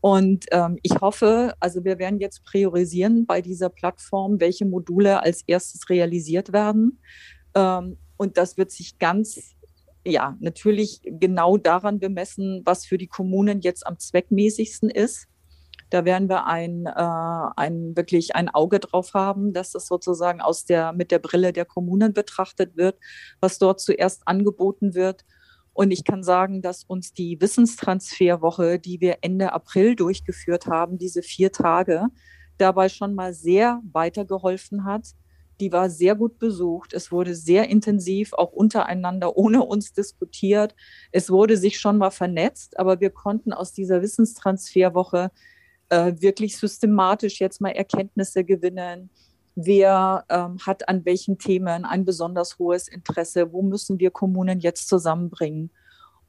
[0.01, 5.43] Und ähm, ich hoffe, also wir werden jetzt priorisieren bei dieser Plattform, welche Module als
[5.45, 7.01] erstes realisiert werden.
[7.53, 9.55] Ähm, und das wird sich ganz,
[10.05, 15.27] ja, natürlich genau daran bemessen, was für die Kommunen jetzt am zweckmäßigsten ist.
[15.89, 20.65] Da werden wir ein, äh, ein wirklich ein Auge drauf haben, dass das sozusagen aus
[20.65, 22.97] der, mit der Brille der Kommunen betrachtet wird,
[23.41, 25.25] was dort zuerst angeboten wird
[25.79, 31.21] und ich kann sagen, dass uns die Wissenstransferwoche, die wir Ende April durchgeführt haben, diese
[31.21, 32.07] vier Tage,
[32.57, 35.13] dabei schon mal sehr weitergeholfen hat.
[35.61, 36.91] Die war sehr gut besucht.
[36.91, 40.75] Es wurde sehr intensiv auch untereinander ohne uns diskutiert.
[41.13, 45.31] Es wurde sich schon mal vernetzt, aber wir konnten aus dieser Wissenstransferwoche
[45.87, 49.11] äh, wirklich systematisch jetzt mal Erkenntnisse gewinnen.
[49.61, 53.51] Wer ähm, hat an welchen Themen ein besonders hohes Interesse?
[53.51, 55.69] Wo müssen wir Kommunen jetzt zusammenbringen?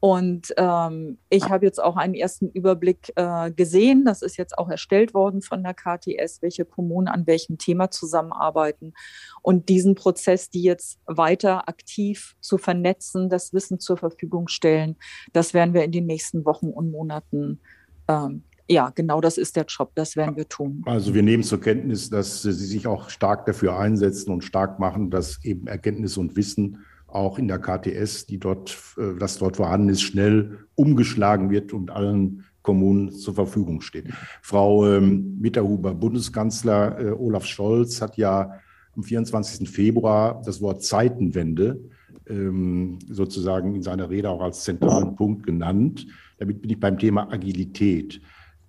[0.01, 4.03] Und ähm, ich habe jetzt auch einen ersten Überblick äh, gesehen.
[4.03, 8.93] Das ist jetzt auch erstellt worden von der KTS, welche Kommunen an welchem Thema zusammenarbeiten.
[9.43, 14.97] Und diesen Prozess, die jetzt weiter aktiv zu vernetzen, das Wissen zur Verfügung stellen,
[15.31, 17.61] das werden wir in den nächsten Wochen und Monaten
[18.09, 20.83] ähm, ja, genau das ist der Job, das werden wir tun.
[20.85, 25.09] Also wir nehmen zur Kenntnis, dass Sie sich auch stark dafür einsetzen und stark machen,
[25.09, 29.89] dass eben Erkenntnis und Wissen auch in der KTS, die dort, äh, das dort vorhanden
[29.89, 34.05] ist, schnell umgeschlagen wird und allen Kommunen zur Verfügung steht.
[34.41, 38.59] Frau ähm, Mitterhuber, Bundeskanzler äh, Olaf Scholz hat ja
[38.95, 39.69] am 24.
[39.69, 41.79] Februar das Wort Zeitenwende
[42.27, 46.07] ähm, sozusagen in seiner Rede auch als zentralen Punkt genannt.
[46.37, 48.21] Damit bin ich beim Thema Agilität.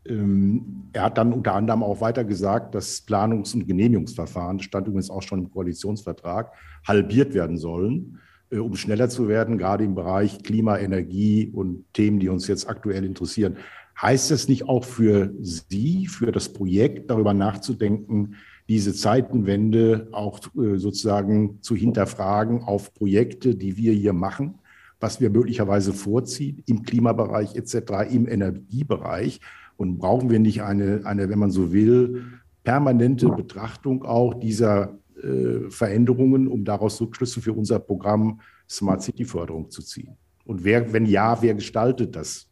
[0.07, 4.87] Ähm, er hat dann unter anderem auch weiter gesagt, dass Planungs- und Genehmigungsverfahren, das stand
[4.89, 6.53] übrigens auch schon im Koalitionsvertrag,
[6.87, 8.19] halbiert werden sollen.
[8.53, 12.69] Äh, um schneller zu werden, gerade im Bereich Klima, Energie und Themen, die uns jetzt
[12.69, 13.57] aktuell interessieren.
[14.01, 18.37] Heißt das nicht auch für Sie, für das Projekt, darüber nachzudenken,
[18.69, 24.55] diese Zeitenwende auch äh, sozusagen zu hinterfragen auf Projekte, die wir hier machen,
[25.01, 29.41] was wir möglicherweise vorziehen im Klimabereich etc., im Energiebereich?
[29.83, 32.25] Und brauchen wir nicht eine, eine wenn man so will,
[32.63, 38.41] permanente Betrachtung auch dieser äh, Veränderungen, um daraus Rückschlüsse für unser Programm
[38.71, 40.17] Smart City Förderung zu ziehen?
[40.45, 42.49] Und wer, wenn ja, wer gestaltet das?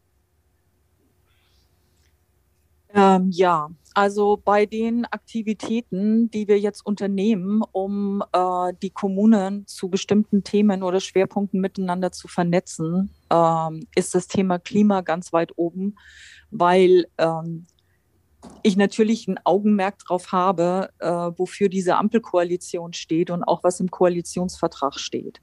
[2.93, 9.89] Ähm, ja, also bei den Aktivitäten, die wir jetzt unternehmen, um äh, die Kommunen zu
[9.89, 15.95] bestimmten Themen oder Schwerpunkten miteinander zu vernetzen, ähm, ist das Thema Klima ganz weit oben,
[16.51, 17.67] weil ähm,
[18.63, 23.91] ich natürlich ein Augenmerk darauf habe, äh, wofür diese Ampelkoalition steht und auch was im
[23.91, 25.41] Koalitionsvertrag steht.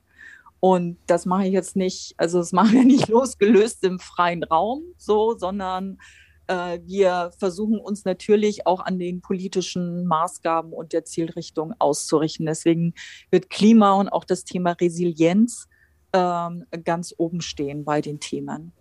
[0.60, 4.84] Und das mache ich jetzt nicht, also das machen wir nicht losgelöst im freien Raum
[4.98, 6.00] so, sondern
[6.48, 12.46] äh, wir versuchen uns natürlich auch an den politischen Maßgaben und der Zielrichtung auszurichten.
[12.46, 12.93] Deswegen
[13.30, 15.67] wird Klima und auch das Thema Resilienz
[16.13, 18.72] ähm, ganz oben stehen bei den Themen.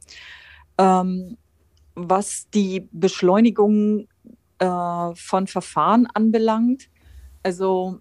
[0.78, 1.36] Ähm,
[1.96, 4.06] was die Beschleunigung
[4.58, 6.88] äh, von Verfahren anbelangt,
[7.42, 8.00] also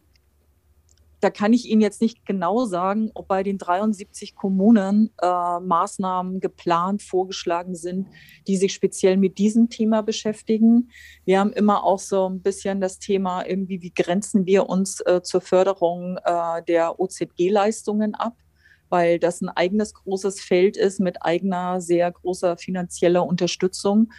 [1.26, 6.40] da kann ich Ihnen jetzt nicht genau sagen, ob bei den 73 Kommunen äh, Maßnahmen
[6.40, 8.08] geplant, vorgeschlagen sind,
[8.48, 10.92] die sich speziell mit diesem Thema beschäftigen.
[11.24, 15.24] Wir haben immer auch so ein bisschen das Thema, irgendwie, wie grenzen wir uns äh,
[15.24, 18.36] zur Förderung äh, der OZG-Leistungen ab
[18.90, 24.10] weil das ein eigenes großes Feld ist mit eigener sehr großer finanzieller Unterstützung.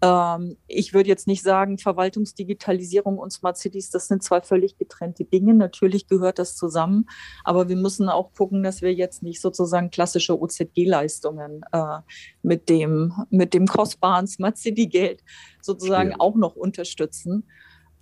[0.00, 5.24] Ähm, ich würde jetzt nicht sagen, Verwaltungsdigitalisierung und Smart Cities, das sind zwei völlig getrennte
[5.24, 5.54] Dinge.
[5.54, 7.06] Natürlich gehört das zusammen,
[7.44, 11.98] aber wir müssen auch gucken, dass wir jetzt nicht sozusagen klassische OZG-Leistungen äh,
[12.42, 15.22] mit, dem, mit dem kostbaren Smart City-Geld
[15.60, 16.20] sozusagen Schwer.
[16.20, 17.44] auch noch unterstützen.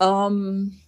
[0.01, 0.79] Ähm,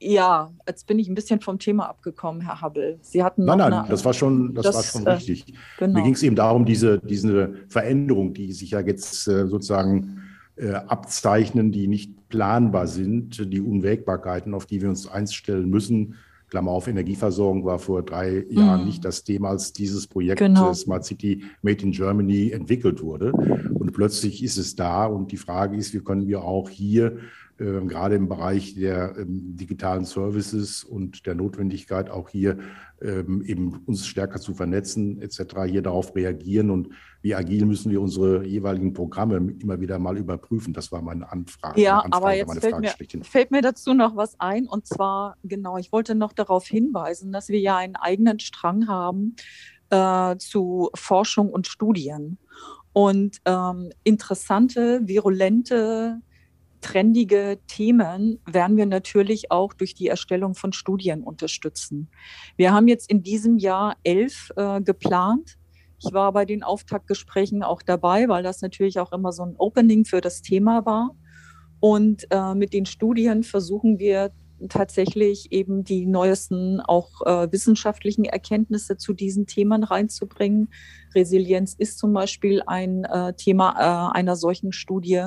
[0.00, 2.98] ja, jetzt bin ich ein bisschen vom Thema abgekommen, Herr Habbel.
[3.00, 5.46] Sie hatten nein, nein, eine, das war schon, das, das war schon äh, richtig.
[5.78, 5.94] Genau.
[5.94, 10.22] Mir ging es eben darum, diese, diese Veränderung, die sich ja jetzt äh, sozusagen
[10.56, 16.14] äh, abzeichnen, die nicht planbar sind, die Unwägbarkeiten, auf die wir uns einstellen müssen.
[16.50, 18.58] Klammer auf, Energieversorgung war vor drei mhm.
[18.58, 20.72] Jahren nicht das Thema, als dieses Projekt genau.
[20.72, 23.32] Smart City Made in Germany entwickelt wurde.
[23.32, 25.06] Und plötzlich ist es da.
[25.06, 27.18] Und die Frage ist, wie können wir auch hier äh,
[27.58, 32.58] gerade im Bereich der ähm, digitalen Services und der Notwendigkeit auch hier
[33.02, 35.62] ähm, eben uns stärker zu vernetzen etc.
[35.66, 36.90] hier darauf reagieren und
[37.20, 40.72] wie agil müssen wir unsere jeweiligen Programme immer wieder mal überprüfen.
[40.72, 41.80] Das war meine Anfrage.
[41.80, 45.78] Ja, Anfrage, aber jetzt fällt mir, fällt mir dazu noch was ein und zwar genau,
[45.78, 49.34] ich wollte noch darauf hinweisen, dass wir ja einen eigenen Strang haben
[49.90, 52.38] äh, zu Forschung und Studien.
[52.92, 56.20] Und ähm, interessante, virulente
[56.80, 62.08] trendige Themen werden wir natürlich auch durch die Erstellung von Studien unterstützen.
[62.56, 65.56] Wir haben jetzt in diesem Jahr elf äh, geplant.
[66.00, 70.04] Ich war bei den Auftaktgesprächen auch dabei, weil das natürlich auch immer so ein Opening
[70.04, 71.16] für das Thema war.
[71.80, 74.32] Und äh, mit den Studien versuchen wir
[74.68, 80.68] tatsächlich eben die neuesten auch äh, wissenschaftlichen Erkenntnisse zu diesen Themen reinzubringen.
[81.14, 85.26] Resilienz ist zum Beispiel ein äh, Thema äh, einer solchen Studie.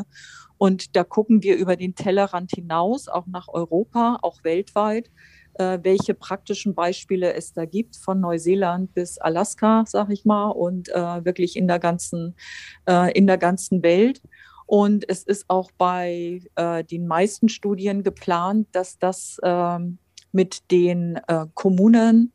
[0.62, 5.10] Und da gucken wir über den Tellerrand hinaus, auch nach Europa, auch weltweit,
[5.56, 10.89] äh, welche praktischen Beispiele es da gibt, von Neuseeland bis Alaska, sag ich mal, und
[10.89, 12.36] äh, wirklich in der ganzen,
[12.88, 14.21] äh, in der ganzen Welt.
[14.67, 16.43] Und es ist auch bei
[16.91, 19.97] den meisten Studien geplant, dass das ähm,
[20.32, 21.19] mit den
[21.56, 22.32] Kommunen,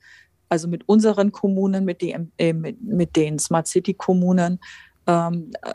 [0.48, 4.58] also mit unseren Kommunen, mit, die, äh, mit, mit den Smart City Kommunen,
[5.06, 5.72] ähm, äh,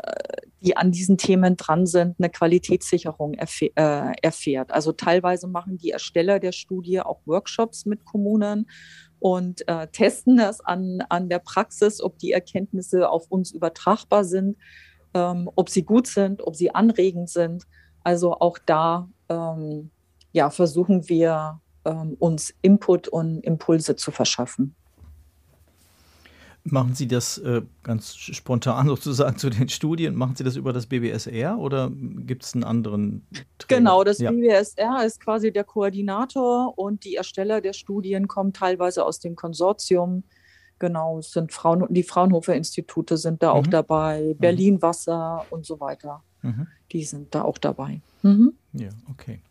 [0.61, 4.71] die an diesen Themen dran sind, eine Qualitätssicherung erfäh äh, erfährt.
[4.71, 8.69] Also teilweise machen die Ersteller der Studie auch Workshops mit Kommunen
[9.19, 14.57] und äh, testen das an, an der Praxis, ob die Erkenntnisse auf uns übertragbar sind,
[15.13, 17.63] ähm, ob sie gut sind, ob sie anregend sind.
[18.03, 19.91] Also auch da ähm,
[20.31, 24.75] ja, versuchen wir ähm, uns Input und Impulse zu verschaffen.
[26.63, 30.15] Machen Sie das äh, ganz spontan sozusagen zu den Studien?
[30.15, 33.26] Machen Sie das über das BBSR oder gibt es einen anderen?
[33.58, 33.80] Träger?
[33.80, 34.32] Genau, das ja.
[34.32, 40.24] BBSR ist quasi der Koordinator und die Ersteller der Studien kommen teilweise aus dem Konsortium.
[40.78, 43.60] Genau, es sind Frauen, die Fraunhofer Institute sind da mhm.
[43.60, 44.38] auch dabei, mhm.
[44.38, 46.24] Berlin Wasser und so weiter.
[46.43, 46.67] Mhm.
[46.91, 48.02] Die sind da auch dabei.
[48.21, 48.54] Mhm.
[48.74, 49.41] Ja, okay.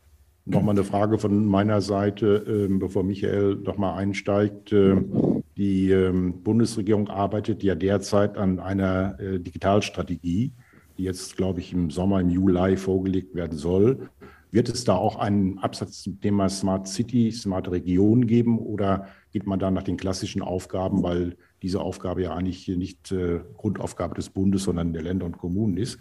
[0.45, 4.73] Nochmal eine Frage von meiner Seite, ähm, bevor Michael nochmal einsteigt.
[4.73, 10.55] Ähm, die ähm, Bundesregierung arbeitet ja derzeit an einer äh, Digitalstrategie,
[10.97, 14.09] die jetzt, glaube ich, im Sommer, im Juli vorgelegt werden soll.
[14.51, 19.47] Wird es da auch einen Absatz zum Thema Smart City, Smart Region geben oder geht
[19.47, 24.31] man da nach den klassischen Aufgaben, weil diese Aufgabe ja eigentlich nicht äh, Grundaufgabe des
[24.31, 25.99] Bundes, sondern der Länder und Kommunen ist?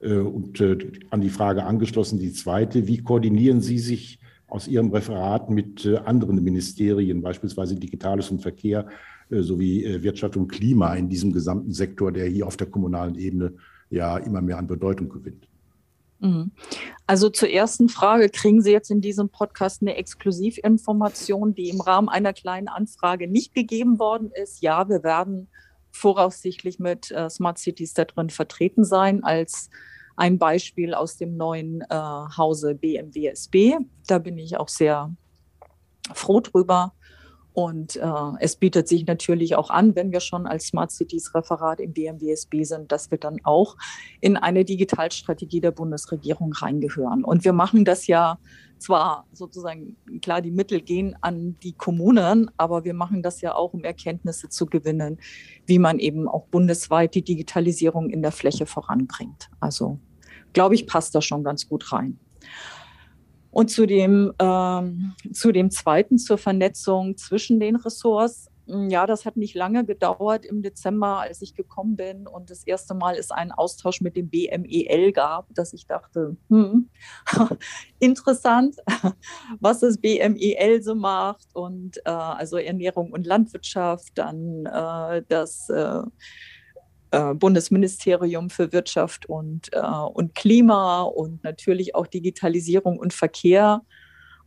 [0.00, 0.64] Äh, und
[1.10, 4.18] an die Frage angeschlossen, die zweite, wie koordinieren Sie sich
[4.54, 8.86] aus Ihrem Referat mit äh, anderen Ministerien, beispielsweise Digitales und Verkehr
[9.30, 13.54] sowie Wirtschaft und Klima in diesem gesamten Sektor, der hier auf der kommunalen Ebene
[13.88, 15.48] ja immer mehr an Bedeutung gewinnt?
[16.20, 16.52] Mhm.
[17.06, 22.08] Also zur ersten Frage, kriegen Sie jetzt in diesem Podcast eine Exklusivinformation, die im Rahmen
[22.08, 24.62] einer kleinen Anfrage nicht gegeben worden ist?
[24.62, 25.48] Ja, wir werden
[25.90, 29.70] voraussichtlich mit äh, Smart Cities da drin vertreten sein als
[30.16, 33.78] ein Beispiel aus dem neuen äh, Hause BMWSB.
[34.06, 35.14] Da bin ich auch sehr
[36.12, 36.92] froh drüber.
[37.54, 38.02] Und äh,
[38.40, 42.64] es bietet sich natürlich auch an, wenn wir schon als Smart Cities Referat im BMWSB
[42.64, 43.76] sind, dass wir dann auch
[44.20, 47.22] in eine Digitalstrategie der Bundesregierung reingehören.
[47.22, 48.38] Und wir machen das ja
[48.78, 53.72] zwar sozusagen, klar, die Mittel gehen an die Kommunen, aber wir machen das ja auch,
[53.72, 55.18] um Erkenntnisse zu gewinnen,
[55.64, 59.48] wie man eben auch bundesweit die Digitalisierung in der Fläche voranbringt.
[59.60, 60.00] Also,
[60.54, 62.18] glaube ich, passt das schon ganz gut rein.
[63.54, 68.50] Und zu dem, ähm, zu dem zweiten, zur Vernetzung zwischen den Ressorts.
[68.66, 72.66] Hm, ja, das hat nicht lange gedauert im Dezember, als ich gekommen bin und das
[72.66, 76.88] erste Mal es einen Austausch mit dem BMEL gab, dass ich dachte, hm,
[78.00, 78.74] interessant,
[79.60, 86.02] was das BMEL so macht und äh, also Ernährung und Landwirtschaft, dann äh, das äh,
[87.14, 93.82] äh, Bundesministerium für Wirtschaft und, äh, und Klima und natürlich auch Digitalisierung und Verkehr.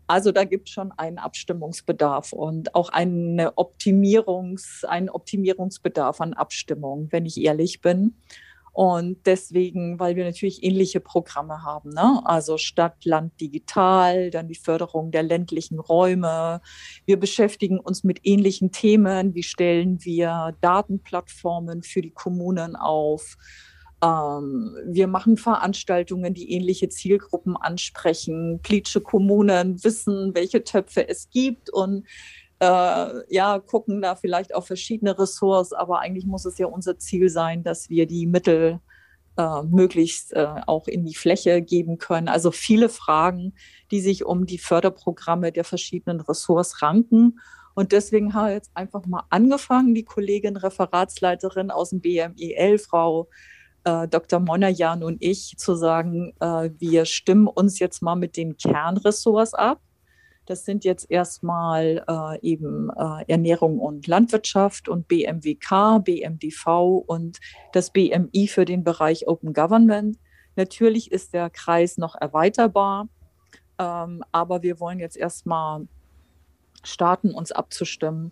[0.07, 7.07] Also da gibt es schon einen Abstimmungsbedarf und auch eine Optimierungs, einen Optimierungsbedarf an Abstimmung,
[7.11, 8.15] wenn ich ehrlich bin.
[8.77, 12.21] Und deswegen, weil wir natürlich ähnliche Programme haben, ne?
[12.25, 16.61] also Stadt, Land, Digital, dann die Förderung der ländlichen Räume.
[17.07, 19.33] Wir beschäftigen uns mit ähnlichen Themen.
[19.33, 23.37] Wie stellen wir Datenplattformen für die Kommunen auf?
[24.03, 28.59] Ähm, wir machen Veranstaltungen, die ähnliche Zielgruppen ansprechen.
[28.61, 32.05] Plitsche Kommunen wissen, welche Töpfe es gibt und
[32.59, 37.29] äh, ja, gucken da vielleicht auf verschiedene Ressorts, aber eigentlich muss es ja unser Ziel
[37.29, 38.79] sein, dass wir die Mittel
[39.37, 42.27] äh, möglichst äh, auch in die Fläche geben können.
[42.27, 43.53] Also viele Fragen,
[43.91, 47.39] die sich um die Förderprogramme der verschiedenen Ressorts ranken.
[47.75, 53.29] Und deswegen haben wir jetzt einfach mal angefangen, die Kollegin Referatsleiterin aus dem BMEL, Frau
[53.83, 54.39] äh, Dr.
[54.39, 59.79] Monajan und ich, zu sagen, äh, wir stimmen uns jetzt mal mit den Kernressorts ab
[60.47, 67.39] das sind jetzt erstmal äh, eben äh, Ernährung und Landwirtschaft und BMWK, BMDV und
[67.73, 70.17] das BMI für den Bereich Open Government.
[70.55, 73.09] Natürlich ist der Kreis noch erweiterbar,
[73.77, 75.87] ähm, aber wir wollen jetzt erstmal
[76.83, 78.31] starten, uns abzustimmen.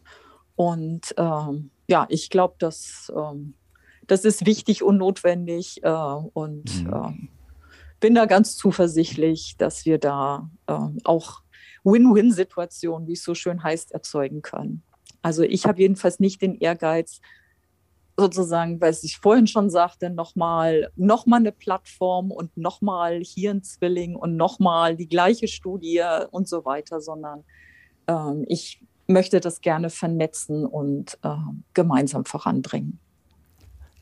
[0.55, 3.55] Und ähm, ja, ich glaube, dass ähm,
[4.07, 6.93] das ist wichtig und notwendig äh, und mhm.
[6.93, 7.29] Ähm,
[7.99, 11.41] bin da ganz zuversichtlich, dass wir da äh, auch
[11.86, 14.83] Win-Win-Situation, wie es so schön heißt, erzeugen können.
[15.21, 17.21] Also ich habe jedenfalls nicht den Ehrgeiz,
[18.17, 23.63] sozusagen, weil ich vorhin schon sagte, nochmal noch mal eine Plattform und nochmal hier ein
[23.63, 27.43] Zwilling und nochmal die gleiche Studie und so weiter, sondern
[28.07, 31.36] ähm, ich möchte das gerne vernetzen und äh,
[31.73, 32.99] gemeinsam voranbringen.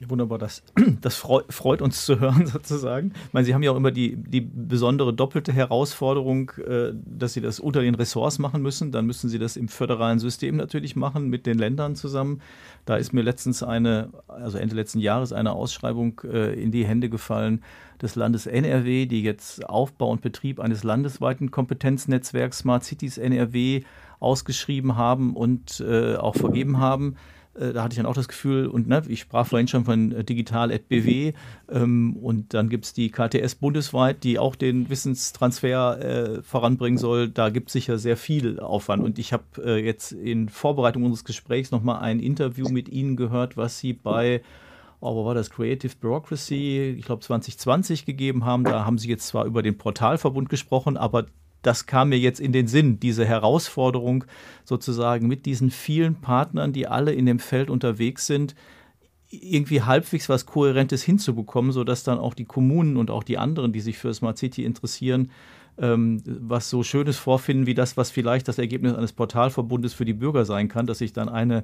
[0.10, 0.64] Wunderbar, das,
[1.02, 3.14] das freut uns zu hören sozusagen.
[3.28, 7.42] Ich meine, Sie haben ja auch immer die, die besondere doppelte Herausforderung, äh, dass Sie
[7.42, 8.92] das unter den Ressorts machen müssen.
[8.92, 12.42] Dann müssen Sie das im föderalen System natürlich machen, mit den Ländern zusammen.
[12.86, 17.10] Da ist mir letztens eine, also Ende letzten Jahres, eine Ausschreibung äh, in die Hände
[17.10, 17.62] gefallen
[18.02, 23.84] des Landes NRW, die jetzt Aufbau und Betrieb eines landesweiten Kompetenznetzwerks Smart Cities NRW
[24.20, 27.16] ausgeschrieben haben und äh, auch vergeben haben.
[27.56, 30.12] Äh, da hatte ich dann auch das Gefühl, und ne, ich sprach vorhin schon von
[30.12, 31.34] äh, digital.bw
[31.72, 37.30] ähm, und dann gibt es die KTS bundesweit, die auch den Wissenstransfer äh, voranbringen soll.
[37.30, 39.04] Da gibt es sicher sehr viel Aufwand.
[39.04, 43.58] Und ich habe äh, jetzt in Vorbereitung unseres Gesprächs nochmal ein Interview mit Ihnen gehört,
[43.58, 44.42] was Sie bei
[45.04, 48.64] oh, wo war das, Creative Bureaucracy, ich glaube 2020 gegeben haben.
[48.64, 51.26] Da haben Sie jetzt zwar über den Portalverbund gesprochen, aber
[51.64, 54.26] das kam mir jetzt in den Sinn, diese Herausforderung
[54.64, 58.54] sozusagen mit diesen vielen Partnern, die alle in dem Feld unterwegs sind,
[59.30, 63.82] irgendwie halbwegs was Kohärentes hinzubekommen, sodass dann auch die Kommunen und auch die anderen, die
[63.82, 65.32] sich für Smart City interessieren,
[65.78, 70.14] ähm, was so Schönes vorfinden, wie das, was vielleicht das Ergebnis eines Portalverbundes für die
[70.14, 71.64] Bürger sein kann, dass ich dann eine,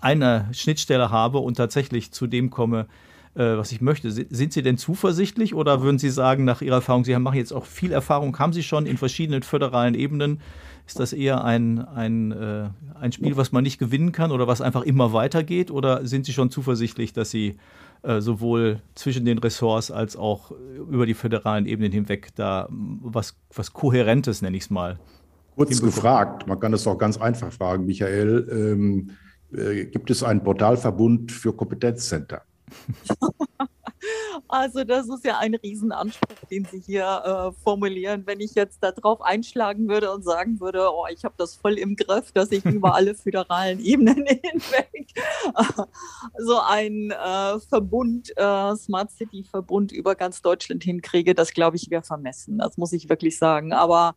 [0.00, 2.86] eine Schnittstelle habe und tatsächlich zu dem komme,
[3.34, 4.10] äh, was ich möchte.
[4.10, 7.66] Sind Sie denn zuversichtlich oder würden Sie sagen, nach Ihrer Erfahrung, Sie machen jetzt auch
[7.66, 10.40] viel Erfahrung, haben Sie schon in verschiedenen föderalen Ebenen,
[10.86, 12.68] ist das eher ein, ein, äh,
[13.00, 15.70] ein Spiel, was man nicht gewinnen kann oder was einfach immer weitergeht?
[15.70, 17.56] Oder sind Sie schon zuversichtlich, dass Sie
[18.02, 20.52] äh, sowohl zwischen den Ressorts als auch
[20.90, 24.98] über die föderalen Ebenen hinweg da was, was Kohärentes, nenne ich es mal,
[25.56, 29.10] Kurz gefragt, man kann es auch ganz einfach fragen, Michael, ähm,
[29.56, 32.42] äh, gibt es einen Portalverbund für Kompetenzcenter?
[34.48, 37.04] Also das ist ja ein Riesenanspruch, den Sie hier
[37.54, 38.24] äh, formulieren.
[38.26, 41.96] Wenn ich jetzt darauf einschlagen würde und sagen würde, oh, ich habe das voll im
[41.96, 45.06] Griff, dass ich über alle föderalen Ebenen hinweg
[46.38, 51.90] so einen äh, Verbund, äh, Smart City Verbund über ganz Deutschland hinkriege, das glaube ich
[51.90, 52.58] wäre vermessen.
[52.58, 53.72] Das muss ich wirklich sagen.
[53.72, 54.14] Aber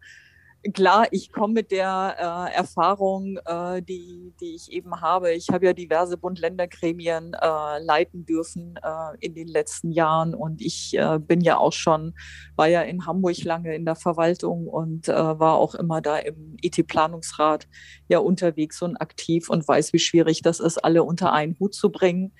[0.74, 5.34] klar, ich komme mit der äh, Erfahrung, äh, die, die ich eben habe.
[5.34, 10.97] Ich habe ja diverse Bund-Länder-Gremien äh, leiten dürfen äh, in den letzten Jahren und ich
[10.97, 12.13] äh, bin ja auch schon,
[12.55, 16.57] war ja in Hamburg lange in der Verwaltung und äh, war auch immer da im
[16.61, 17.68] IT-Planungsrat
[18.07, 21.91] ja unterwegs und aktiv und weiß, wie schwierig das ist, alle unter einen Hut zu
[21.91, 22.34] bringen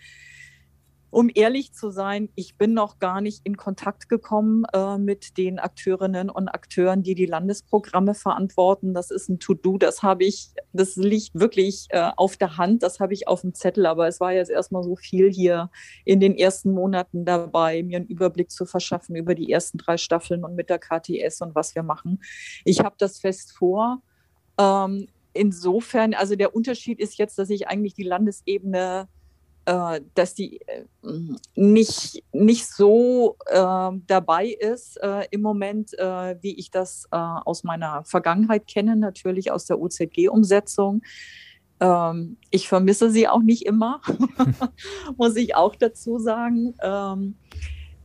[1.09, 5.57] um ehrlich zu sein, ich bin noch gar nicht in Kontakt gekommen äh, mit den
[5.57, 8.93] Akteurinnen und Akteuren, die die Landesprogramme verantworten.
[8.93, 12.99] Das ist ein To-Do, das habe ich, das liegt wirklich äh, auf der Hand, das
[12.99, 15.69] habe ich auf dem Zettel, aber es war jetzt erstmal so viel hier
[16.03, 20.43] in den ersten Monaten dabei, mir einen Überblick zu verschaffen über die ersten drei Staffeln
[20.43, 22.21] und mit der KTS und was wir machen.
[22.65, 24.01] Ich habe das fest vor.
[24.59, 29.07] Ähm, insofern, also der Unterschied ist jetzt, dass ich eigentlich die Landesebene
[29.68, 30.86] äh, dass die äh,
[31.55, 37.65] nicht, nicht so äh, dabei ist äh, im Moment, äh, wie ich das äh, aus
[37.65, 41.01] meiner Vergangenheit kenne, natürlich aus der OZG-Umsetzung.
[41.82, 43.99] Ähm, ich vermisse sie auch nicht immer,
[45.18, 46.74] muss ich auch dazu sagen.
[46.82, 47.36] Ähm,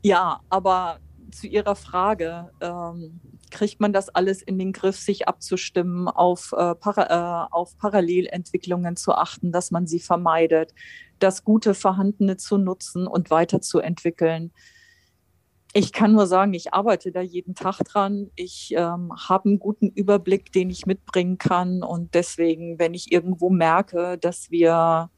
[0.02, 0.98] ja, aber
[1.30, 3.20] zu Ihrer Frage, ähm,
[3.52, 8.96] kriegt man das alles in den Griff, sich abzustimmen, auf, äh, para, äh, auf Parallelentwicklungen
[8.96, 10.74] zu achten, dass man sie vermeidet,
[11.20, 14.52] das gute Vorhandene zu nutzen und weiterzuentwickeln.
[15.74, 18.30] Ich kann nur sagen, ich arbeite da jeden Tag dran.
[18.34, 21.82] Ich ähm, habe einen guten Überblick, den ich mitbringen kann.
[21.82, 25.10] Und deswegen, wenn ich irgendwo merke, dass wir,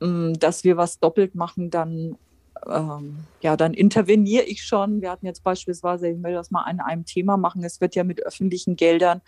[0.00, 2.18] ähm, dass wir was doppelt machen, dann,
[2.66, 5.00] ähm, ja, dann interveniere ich schon.
[5.00, 8.04] Wir hatten jetzt beispielsweise, ich will das mal an einem Thema machen, es wird ja
[8.04, 9.22] mit öffentlichen Geldern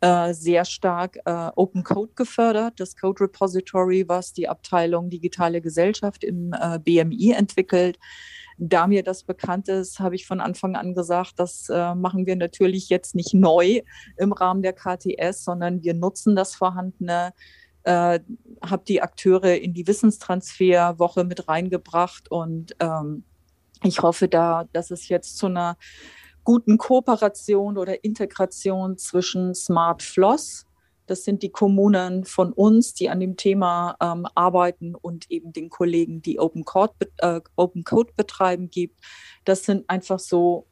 [0.00, 2.78] äh, sehr stark äh, Open Code gefördert.
[2.78, 7.98] Das Code Repository, was die Abteilung Digitale Gesellschaft im äh, BMI entwickelt.
[8.58, 12.34] Da mir das bekannt ist, habe ich von Anfang an gesagt, das äh, machen wir
[12.36, 13.82] natürlich jetzt nicht neu
[14.16, 17.32] im Rahmen der KTS, sondern wir nutzen das Vorhandene
[17.84, 18.20] äh,
[18.62, 23.24] habe die Akteure in die Wissenstransferwoche mit reingebracht und ähm,
[23.82, 25.76] ich hoffe da, dass es jetzt zu einer
[26.44, 30.66] guten Kooperation oder Integration zwischen Smart Floss,
[31.08, 35.70] das sind die Kommunen von uns, die an dem Thema ähm, arbeiten und eben den
[35.70, 39.00] Kollegen, die Open Code, äh, Open Code betreiben, gibt.
[39.44, 40.66] Das sind einfach so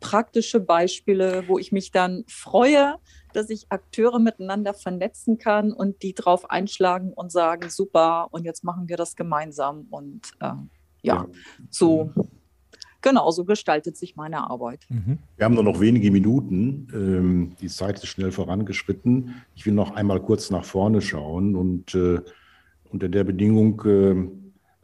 [0.00, 2.96] praktische Beispiele, wo ich mich dann freue,
[3.32, 8.64] dass ich Akteure miteinander vernetzen kann und die drauf einschlagen und sagen, super, und jetzt
[8.64, 9.86] machen wir das gemeinsam.
[9.90, 10.60] Und äh, ja,
[11.02, 11.26] ja,
[11.70, 12.12] so
[13.00, 14.86] genau so gestaltet sich meine Arbeit.
[14.88, 15.18] Mhm.
[15.36, 16.88] Wir haben nur noch wenige Minuten.
[16.92, 19.42] Ähm, die Zeit ist schnell vorangeschritten.
[19.54, 22.20] Ich will noch einmal kurz nach vorne schauen und äh,
[22.90, 24.28] unter der Bedingung, äh,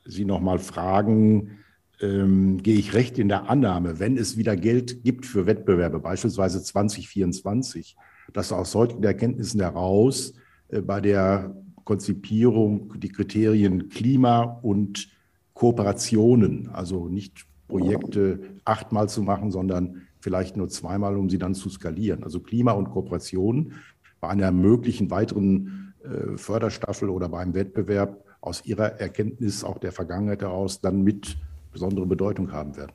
[0.06, 1.58] Sie noch mal fragen,
[2.02, 6.62] ähm, gehe ich recht in der Annahme, wenn es wieder Geld gibt für Wettbewerbe, beispielsweise
[6.62, 7.96] 2024,
[8.34, 10.34] dass aus solchen Erkenntnissen heraus
[10.68, 15.08] äh, bei der Konzipierung die Kriterien Klima und
[15.54, 21.70] Kooperationen, also nicht Projekte achtmal zu machen, sondern vielleicht nur zweimal, um sie dann zu
[21.70, 22.24] skalieren.
[22.24, 23.72] Also Klima und Kooperation
[24.20, 30.42] bei einer möglichen weiteren äh, Förderstaffel oder beim Wettbewerb aus Ihrer Erkenntnis auch der Vergangenheit
[30.42, 31.36] heraus dann mit
[31.72, 32.92] besondere Bedeutung haben werden.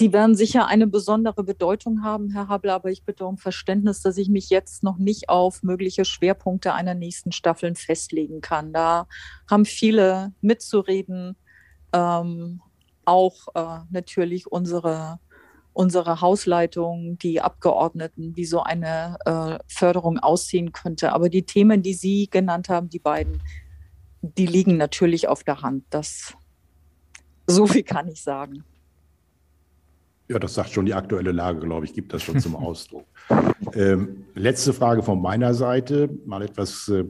[0.00, 4.16] Die werden sicher eine besondere Bedeutung haben, Herr Habler, aber ich bitte um Verständnis, dass
[4.16, 8.72] ich mich jetzt noch nicht auf mögliche Schwerpunkte einer nächsten Staffeln festlegen kann.
[8.72, 9.08] Da
[9.50, 11.36] haben viele mitzureden,
[11.92, 12.60] ähm,
[13.04, 15.18] auch äh, natürlich unsere,
[15.72, 21.12] unsere Hausleitung, die Abgeordneten, wie so eine äh, Förderung aussehen könnte.
[21.12, 23.42] Aber die Themen, die Sie genannt haben, die beiden,
[24.22, 25.84] die liegen natürlich auf der Hand.
[25.90, 26.34] Das,
[27.48, 28.62] so viel kann ich sagen.
[30.28, 33.06] Ja, das sagt schon die aktuelle Lage, glaube ich, gibt das schon zum Ausdruck.
[33.74, 37.04] Ähm, letzte Frage von meiner Seite, mal etwas äh,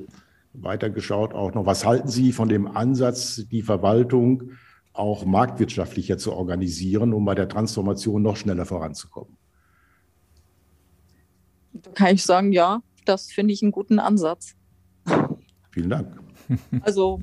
[0.53, 1.67] weitergeschaut auch noch.
[1.67, 4.53] Was halten Sie von dem Ansatz, die Verwaltung
[4.93, 9.37] auch marktwirtschaftlicher zu organisieren, um bei der Transformation noch schneller voranzukommen?
[11.73, 14.55] Da kann ich sagen, ja, das finde ich einen guten Ansatz.
[15.71, 16.21] Vielen Dank.
[16.81, 17.21] Also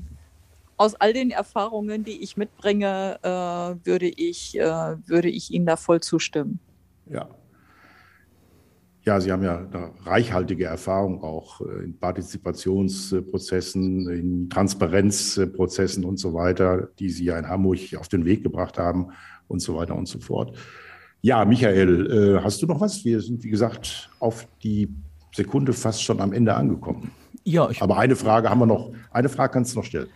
[0.76, 5.76] aus all den Erfahrungen, die ich mitbringe, äh, würde, ich, äh, würde ich Ihnen da
[5.76, 6.58] voll zustimmen.
[7.10, 7.28] Ja.
[9.04, 9.68] Ja, Sie haben ja
[10.04, 17.48] reichhaltige Erfahrung auch äh, in Partizipationsprozessen, in Transparenzprozessen und so weiter, die Sie ja in
[17.48, 19.12] Hamburg auf den Weg gebracht haben
[19.46, 20.56] und so weiter und so fort.
[21.22, 23.04] Ja, Michael, äh, hast du noch was?
[23.04, 24.88] Wir sind, wie gesagt, auf die
[25.32, 27.12] Sekunde fast schon am Ende angekommen.
[27.44, 28.90] Ja, ich aber eine Frage haben wir noch.
[29.12, 30.08] Eine Frage kannst du noch stellen.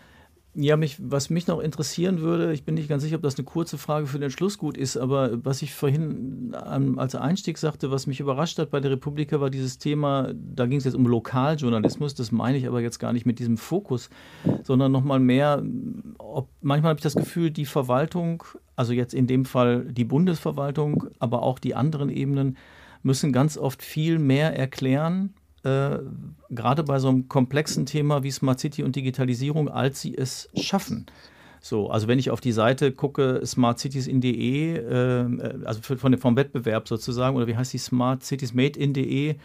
[0.55, 3.45] Ja, mich, was mich noch interessieren würde, ich bin nicht ganz sicher, ob das eine
[3.45, 8.09] kurze Frage für den Schluss gut ist, aber was ich vorhin als Einstieg sagte, was
[8.09, 12.17] mich überrascht hat bei der Republika, war dieses Thema, da ging es jetzt um Lokaljournalismus,
[12.17, 14.11] das meine ich aber jetzt gar nicht mit diesem Fokus,
[14.65, 15.63] sondern nochmal mehr,
[16.19, 18.43] ob, manchmal habe ich das Gefühl, die Verwaltung,
[18.75, 22.57] also jetzt in dem Fall die Bundesverwaltung, aber auch die anderen Ebenen,
[23.05, 25.33] müssen ganz oft viel mehr erklären,
[25.63, 25.99] äh,
[26.51, 31.07] gerade bei so einem komplexen Thema wie Smart City und Digitalisierung, als sie es schaffen.
[31.61, 37.37] So, also wenn ich auf die Seite gucke, smartcities.de, äh, also von, vom Wettbewerb sozusagen,
[37.37, 39.37] oder wie heißt die Smart Cities Made in.de,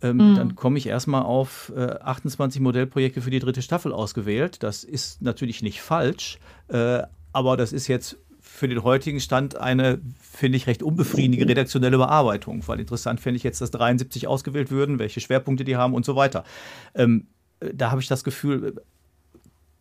[0.00, 0.34] ähm, mhm.
[0.36, 4.62] dann komme ich erstmal auf äh, 28 Modellprojekte für die dritte Staffel ausgewählt.
[4.62, 6.38] Das ist natürlich nicht falsch,
[6.68, 7.02] äh,
[7.32, 8.16] aber das ist jetzt
[8.58, 12.66] für den heutigen Stand eine, finde ich, recht unbefriedigende redaktionelle Bearbeitung.
[12.66, 16.16] Weil interessant fände ich jetzt, dass 73 ausgewählt würden, welche Schwerpunkte die haben und so
[16.16, 16.44] weiter.
[16.94, 17.28] Ähm,
[17.60, 18.74] da habe ich das Gefühl,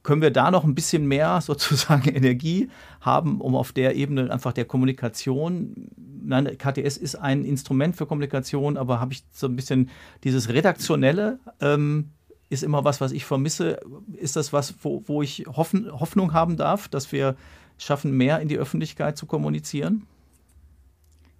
[0.03, 2.69] können wir da noch ein bisschen mehr sozusagen Energie
[3.01, 5.89] haben, um auf der Ebene einfach der Kommunikation,
[6.23, 9.89] nein, KTS ist ein Instrument für Kommunikation, aber habe ich so ein bisschen
[10.23, 12.11] dieses Redaktionelle, ähm,
[12.49, 13.79] ist immer was, was ich vermisse.
[14.13, 17.35] Ist das was, wo, wo ich Hoffnung haben darf, dass wir
[17.77, 20.07] schaffen, mehr in die Öffentlichkeit zu kommunizieren?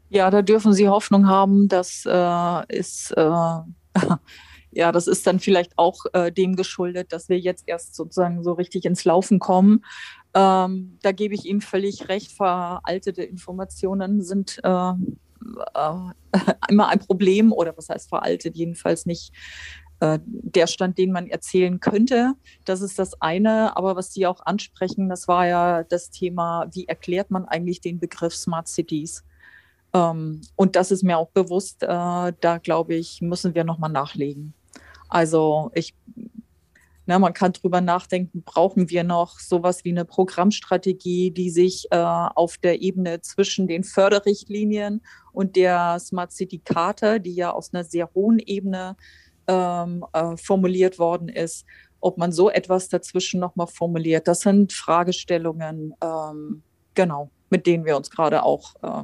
[0.10, 1.68] Ja, da dürfen Sie Hoffnung haben.
[1.68, 3.22] Das äh, ist äh,
[4.72, 8.54] ja, das ist dann vielleicht auch äh, dem geschuldet, dass wir jetzt erst sozusagen so
[8.54, 9.84] richtig ins Laufen kommen.
[10.34, 12.32] Ähm, da gebe ich Ihnen völlig recht.
[12.32, 14.92] Veraltete Informationen sind äh,
[15.74, 16.12] äh,
[16.70, 19.34] immer ein Problem oder was heißt veraltet, jedenfalls nicht
[20.00, 22.34] äh, der Stand, den man erzählen könnte.
[22.66, 23.76] Das ist das eine.
[23.76, 28.00] Aber was Sie auch ansprechen, das war ja das Thema, wie erklärt man eigentlich den
[28.00, 29.24] Begriff Smart Cities?
[29.93, 31.84] Ähm, und das ist mir auch bewusst.
[31.84, 34.54] Äh, da glaube ich, müssen wir nochmal nachlegen.
[35.10, 35.95] Also ich,
[37.06, 41.95] na, man kann drüber nachdenken, brauchen wir noch sowas wie eine Programmstrategie, die sich äh,
[41.95, 47.86] auf der Ebene zwischen den Förderrichtlinien und der Smart City Charta, die ja aus einer
[47.86, 48.98] sehr hohen Ebene
[49.48, 51.66] ähm, äh, formuliert worden ist,
[52.00, 54.28] ob man so etwas dazwischen nochmal formuliert.
[54.28, 59.04] Das sind Fragestellungen, ähm, genau, mit denen wir uns gerade auch, äh,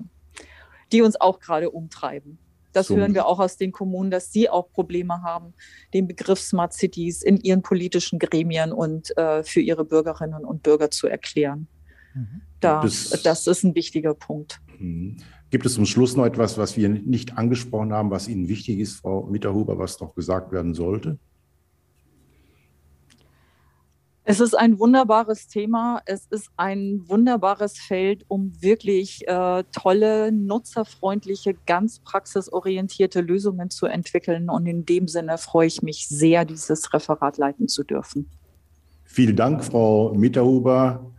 [0.92, 2.38] die uns auch gerade umtreiben.
[2.72, 2.96] Das so.
[2.96, 5.54] hören wir auch aus den Kommunen, dass sie auch Probleme haben,
[5.94, 10.90] den Begriff Smart Cities in ihren politischen Gremien und äh, für ihre Bürgerinnen und Bürger
[10.90, 11.68] zu erklären.
[12.16, 12.42] Mhm.
[12.60, 14.60] Da, das ist ein wichtiger Punkt.
[15.54, 18.96] Gibt es zum Schluss noch etwas, was wir nicht angesprochen haben, was Ihnen wichtig ist,
[18.96, 21.20] Frau Mitterhuber, was noch gesagt werden sollte?
[24.24, 26.02] Es ist ein wunderbares Thema.
[26.08, 34.50] Es ist ein wunderbares Feld, um wirklich äh, tolle, nutzerfreundliche, ganz praxisorientierte Lösungen zu entwickeln.
[34.50, 38.28] Und in dem Sinne freue ich mich sehr, dieses Referat leiten zu dürfen.
[39.04, 41.13] Vielen Dank, Frau Mitterhuber,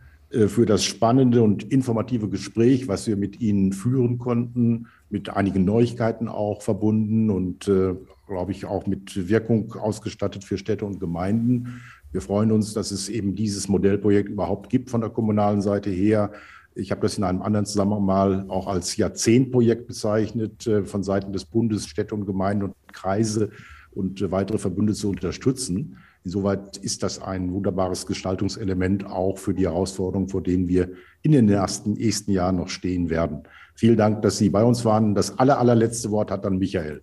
[0.47, 6.27] für das spannende und informative Gespräch, was wir mit Ihnen führen konnten, mit einigen Neuigkeiten
[6.27, 7.95] auch verbunden und, äh,
[8.27, 11.81] glaube ich, auch mit Wirkung ausgestattet für Städte und Gemeinden.
[12.11, 16.31] Wir freuen uns, dass es eben dieses Modellprojekt überhaupt gibt von der kommunalen Seite her.
[16.73, 21.33] Ich habe das in einem anderen Zusammenhang mal auch als Jahrzehntprojekt bezeichnet, äh, von Seiten
[21.33, 23.49] des Bundes, Städte und Gemeinden und Kreise
[23.91, 25.97] und äh, weitere Verbünde zu unterstützen.
[26.25, 30.89] Insoweit ist das ein wunderbares Gestaltungselement auch für die Herausforderungen, vor denen wir
[31.21, 33.43] in den ersten, nächsten Jahren noch stehen werden.
[33.75, 35.13] Vielen Dank, dass Sie bei uns waren.
[35.13, 37.01] Das aller, allerletzte Wort hat dann Michael.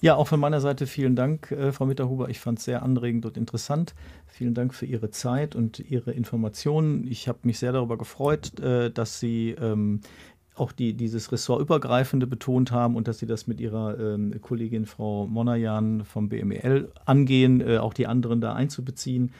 [0.00, 2.28] Ja, auch von meiner Seite vielen Dank, äh, Frau Mitterhuber.
[2.28, 3.94] Ich fand es sehr anregend und interessant.
[4.26, 7.06] Vielen Dank für Ihre Zeit und Ihre Informationen.
[7.06, 10.00] Ich habe mich sehr darüber gefreut, äh, dass Sie ähm,
[10.54, 15.26] auch die, dieses Ressortübergreifende betont haben und dass Sie das mit Ihrer ähm, Kollegin Frau
[15.26, 19.32] Monajan vom BMEL angehen, äh, auch die anderen da einzubeziehen.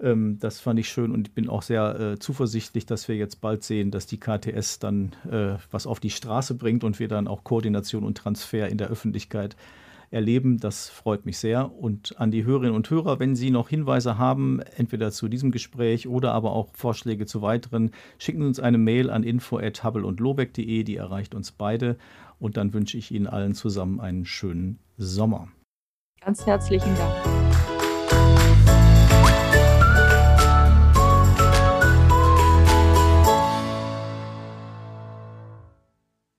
[0.00, 3.40] Ähm, das fand ich schön und ich bin auch sehr äh, zuversichtlich, dass wir jetzt
[3.40, 7.28] bald sehen, dass die KTS dann äh, was auf die Straße bringt und wir dann
[7.28, 9.56] auch Koordination und Transfer in der Öffentlichkeit
[10.12, 10.58] erleben.
[10.58, 11.72] Das freut mich sehr.
[11.74, 16.08] Und an die Hörerinnen und Hörer, wenn Sie noch Hinweise haben, entweder zu diesem Gespräch
[16.08, 20.84] oder aber auch Vorschläge zu weiteren, schicken Sie uns eine Mail an info@hubble und lobeck.de.
[20.84, 21.96] Die erreicht uns beide.
[22.38, 25.48] Und dann wünsche ich Ihnen allen zusammen einen schönen Sommer.
[26.20, 27.71] Ganz herzlichen Dank.